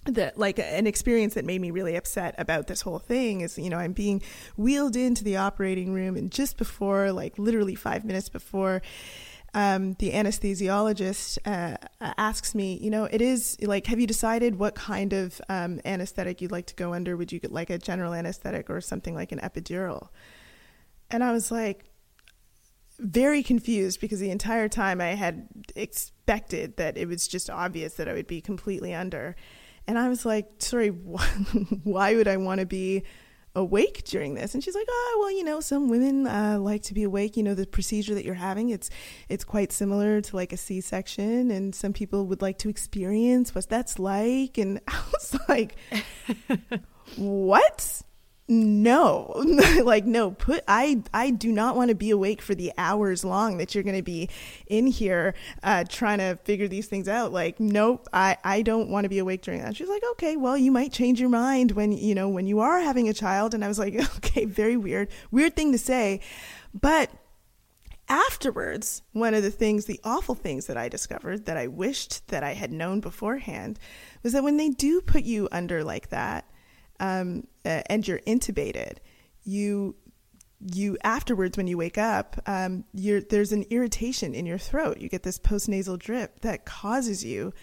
[0.07, 3.69] that like an experience that made me really upset about this whole thing is you
[3.69, 4.21] know i'm being
[4.55, 8.81] wheeled into the operating room and just before like literally five minutes before
[9.53, 11.77] um, the anesthesiologist uh,
[12.17, 16.41] asks me, you know, it is like, have you decided what kind of um, anesthetic
[16.41, 17.17] you'd like to go under?
[17.17, 20.09] Would you get like a general anesthetic or something like an epidural?
[21.09, 21.85] And I was like,
[22.99, 28.07] very confused because the entire time I had expected that it was just obvious that
[28.07, 29.35] I would be completely under.
[29.87, 30.89] And I was like, sorry,
[31.83, 33.03] why would I want to be
[33.55, 34.53] awake during this?
[34.53, 37.37] And she's like, oh, well, you know, some women uh, like to be awake.
[37.37, 38.89] You know, the procedure that you're having, it's
[39.29, 43.67] it's quite similar to like a C-section, and some people would like to experience what
[43.67, 44.57] that's like.
[44.57, 45.75] And I was like,
[47.15, 48.01] what?
[48.47, 49.33] No.
[49.87, 53.57] Like no put i i do not want to be awake for the hours long
[53.57, 54.29] that you're going to be
[54.65, 55.33] in here
[55.63, 57.31] uh, trying to figure these things out.
[57.31, 59.75] Like nope i i don't want to be awake during that.
[59.75, 62.79] She's like okay well you might change your mind when you know when you are
[62.79, 63.53] having a child.
[63.53, 66.21] And i was like okay very weird weird thing to say.
[66.73, 67.11] But
[68.09, 72.41] afterwards one of the things the awful things that i discovered that i wished that
[72.41, 73.77] i had known beforehand
[74.23, 76.45] was that when they do put you under like that
[76.99, 78.97] um, uh, and you're intubated,
[79.43, 79.95] you
[80.59, 84.97] you afterwards when you wake up, um, there's an irritation in your throat.
[84.97, 87.53] You get this postnasal drip that causes you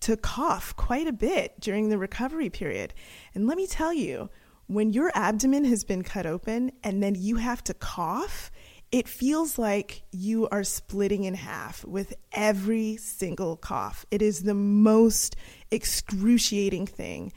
[0.00, 2.94] to cough quite a bit during the recovery period.
[3.34, 4.30] And let me tell you,
[4.66, 8.52] when your abdomen has been cut open and then you have to cough,
[8.92, 14.06] it feels like you are splitting in half with every single cough.
[14.12, 15.34] It is the most
[15.72, 17.32] excruciating thing.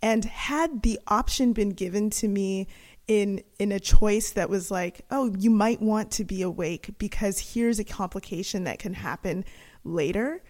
[0.00, 2.68] And had the option been given to me
[3.06, 7.54] in in a choice that was like, oh, you might want to be awake because
[7.54, 9.44] here's a complication that can happen
[9.84, 10.42] later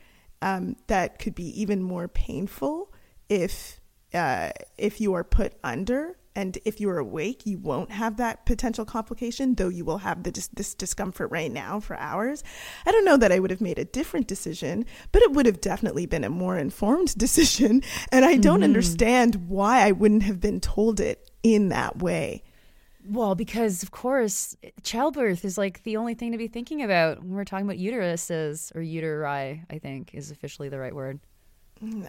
[0.43, 2.93] um, that could be even more painful
[3.29, 3.81] if
[4.15, 8.85] uh, if you are put under and if you're awake, you won't have that potential
[8.85, 12.45] complication, though you will have the, this discomfort right now for hours.
[12.87, 15.61] I don't know that I would have made a different decision, but it would have
[15.61, 17.83] definitely been a more informed decision.
[18.13, 18.63] And I don't mm-hmm.
[18.63, 22.45] understand why I wouldn't have been told it in that way.
[23.05, 27.33] Well, because of course, childbirth is like the only thing to be thinking about when
[27.33, 31.19] we're talking about uteruses or uteri, I think is officially the right word.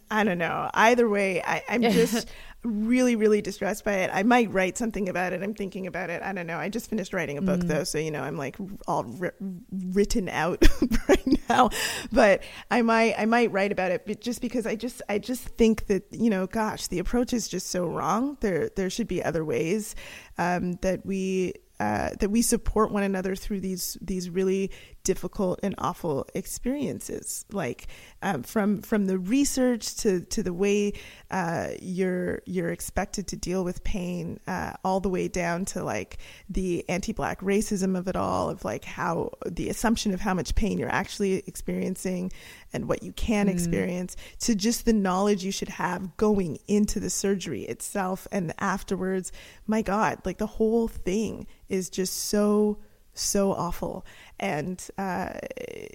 [0.10, 0.70] I don't know.
[0.74, 2.28] Either way, I, am just
[2.64, 4.12] really, really distressed by it.
[4.14, 5.42] I might write something about it.
[5.44, 6.22] I'm thinking about it.
[6.22, 6.58] I don't know.
[6.58, 7.68] I just finished writing a book mm.
[7.68, 8.58] though, so you know I'm like
[8.88, 9.32] all ri-
[9.72, 10.66] written out
[11.10, 11.70] right now.
[12.12, 15.44] But I might, I might write about it, but just because I just, I just
[15.44, 18.38] think that you know, gosh, the approach is just so wrong.
[18.42, 19.96] There, there should be other ways
[20.38, 24.70] um, that we uh, that we support one another through these these really
[25.04, 27.88] difficult and awful experiences like
[28.22, 30.94] um, from from the research to to the way
[31.32, 36.18] uh, you're you're expected to deal with pain uh, all the way down to like
[36.50, 40.78] the anti-black racism of it all of like how the assumption of how much pain
[40.78, 42.32] you're actually experiencing
[42.74, 43.52] and what you can mm.
[43.52, 49.32] experience to just the knowledge you should have going into the surgery itself and afterwards
[49.66, 52.78] my god like the whole thing is just so
[53.20, 54.06] so awful
[54.40, 55.30] and uh,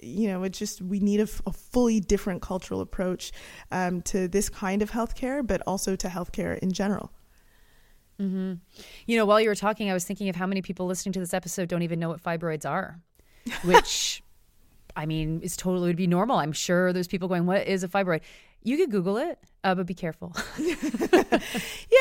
[0.01, 3.31] you know it just we need a, a fully different cultural approach
[3.71, 7.11] um, to this kind of healthcare but also to healthcare in general
[8.19, 8.53] mm-hmm.
[9.05, 11.19] you know while you were talking i was thinking of how many people listening to
[11.19, 12.99] this episode don't even know what fibroids are
[13.63, 14.21] which
[14.95, 17.87] i mean is totally would be normal i'm sure there's people going what is a
[17.87, 18.21] fibroid
[18.65, 20.35] you could Google it, uh, but be careful.
[20.57, 20.73] yeah.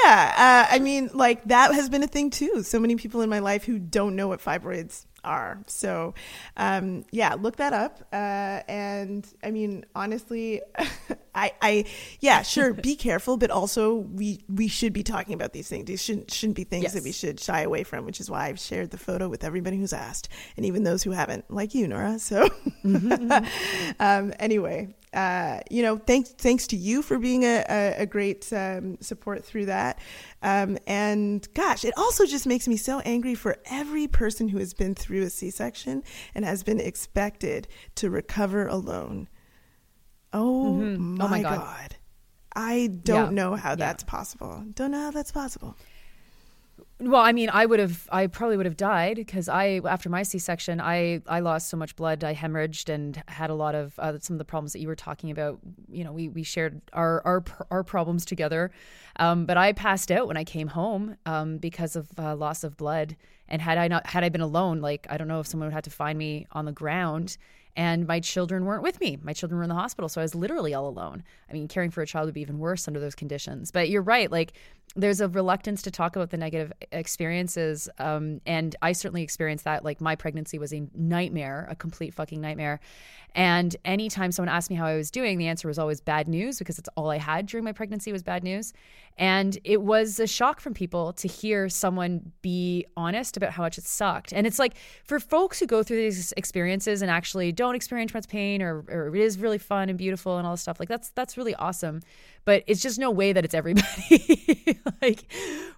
[0.00, 2.62] Uh, I mean, like that has been a thing too.
[2.62, 5.58] So many people in my life who don't know what fibroids are.
[5.66, 6.14] So,
[6.56, 8.06] um, yeah, look that up.
[8.12, 10.60] Uh, and I mean, honestly,
[11.34, 11.84] I, I,
[12.20, 15.86] yeah, sure, be careful, but also we we should be talking about these things.
[15.86, 16.92] These shouldn't shouldn't be things yes.
[16.94, 18.04] that we should shy away from.
[18.04, 21.10] Which is why I've shared the photo with everybody who's asked, and even those who
[21.10, 22.18] haven't, like you, Nora.
[22.18, 22.48] So,
[22.84, 23.94] mm-hmm.
[24.00, 28.52] um, anyway, uh, you know, thanks thanks to you for being a, a, a great
[28.52, 29.98] um, support through that.
[30.42, 34.74] Um, and gosh, it also just makes me so angry for every person who has
[34.74, 36.02] been through a C section
[36.34, 39.28] and has been expected to recover alone.
[40.32, 41.16] Oh, mm-hmm.
[41.16, 41.58] my, oh my God.
[41.58, 41.96] God.
[42.56, 43.42] I don't yeah.
[43.42, 43.76] know how yeah.
[43.76, 44.64] that's possible.
[44.74, 45.76] Don't know how that's possible.
[47.00, 50.22] Well, I mean, I would have, I probably would have died because I, after my
[50.22, 54.18] C-section, I, I lost so much blood, I hemorrhaged and had a lot of uh,
[54.20, 55.58] some of the problems that you were talking about.
[55.90, 58.70] You know, we, we shared our, our, our problems together.
[59.16, 62.76] Um, but I passed out when I came home um, because of uh, loss of
[62.76, 63.16] blood.
[63.48, 65.74] And had I not, had I been alone, like, I don't know if someone would
[65.74, 67.38] have to find me on the ground
[67.76, 69.18] and my children weren't with me.
[69.22, 71.24] My children were in the hospital, so I was literally all alone.
[71.50, 73.70] I mean, caring for a child would be even worse under those conditions.
[73.70, 74.52] But you're right, like
[74.96, 79.84] there's a reluctance to talk about the negative experiences, um, and I certainly experienced that.
[79.84, 82.80] Like my pregnancy was a nightmare, a complete fucking nightmare.
[83.34, 86.58] And anytime someone asked me how I was doing, the answer was always bad news
[86.58, 88.72] because it's all I had during my pregnancy was bad news.
[89.16, 93.76] And it was a shock from people to hear someone be honest about how much
[93.76, 94.32] it sucked.
[94.32, 98.28] And it's like for folks who go through these experiences and actually don't experience much
[98.28, 101.10] pain or, or it is really fun and beautiful and all this stuff, like that's
[101.10, 102.00] that's really awesome.
[102.44, 104.80] But it's just no way that it's everybody.
[105.02, 105.24] like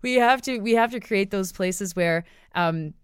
[0.03, 2.25] we have to we have to create those places where
[2.55, 2.95] um,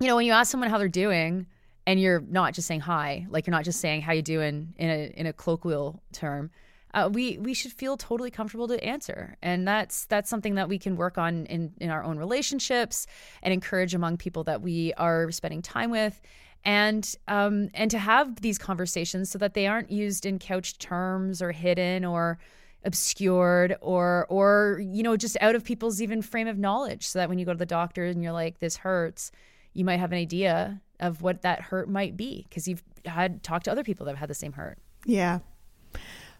[0.00, 1.46] you know, when you ask someone how they're doing
[1.86, 4.90] and you're not just saying hi, like you're not just saying how you doing in
[4.90, 6.50] a in a colloquial term
[6.96, 10.78] uh, we we should feel totally comfortable to answer, and that's that's something that we
[10.78, 13.06] can work on in in our own relationships
[13.42, 16.18] and encourage among people that we are spending time with,
[16.66, 21.40] and um, and to have these conversations so that they aren't used in couched terms
[21.40, 22.38] or hidden or
[22.84, 27.28] obscured or or you know just out of people's even frame of knowledge so that
[27.28, 29.30] when you go to the doctor and you're like this hurts
[29.72, 33.64] you might have an idea of what that hurt might be because you've had talked
[33.64, 35.38] to other people that have had the same hurt yeah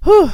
[0.04, 0.30] Whew.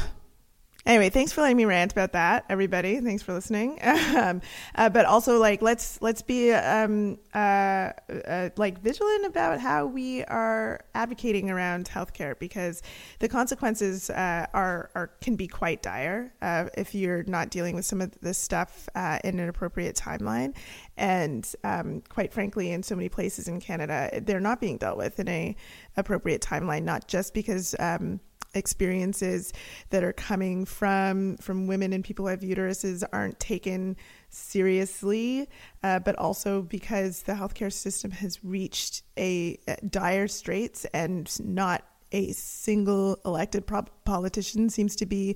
[0.85, 2.99] Anyway, thanks for letting me rant about that, everybody.
[2.99, 3.79] Thanks for listening.
[4.13, 4.41] Um,
[4.75, 7.91] uh, but also, like, let's let's be um, uh,
[8.27, 12.83] uh, like vigilant about how we are advocating around healthcare because
[13.19, 17.85] the consequences uh, are are can be quite dire uh, if you're not dealing with
[17.85, 20.53] some of this stuff uh, in an appropriate timeline.
[20.95, 25.19] And um, quite frankly, in so many places in Canada, they're not being dealt with
[25.19, 25.55] in a
[25.97, 26.83] appropriate timeline.
[26.83, 28.19] Not just because um,
[28.53, 29.53] experiences
[29.89, 33.95] that are coming from from women and people who have uteruses aren't taken
[34.29, 35.49] seriously,
[35.83, 41.83] uh, but also because the healthcare system has reached a, a dire straits and not
[42.11, 43.65] a single elected
[44.05, 45.35] politician seems to be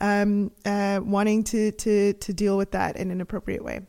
[0.00, 3.80] um, uh, wanting to, to to deal with that in an appropriate way.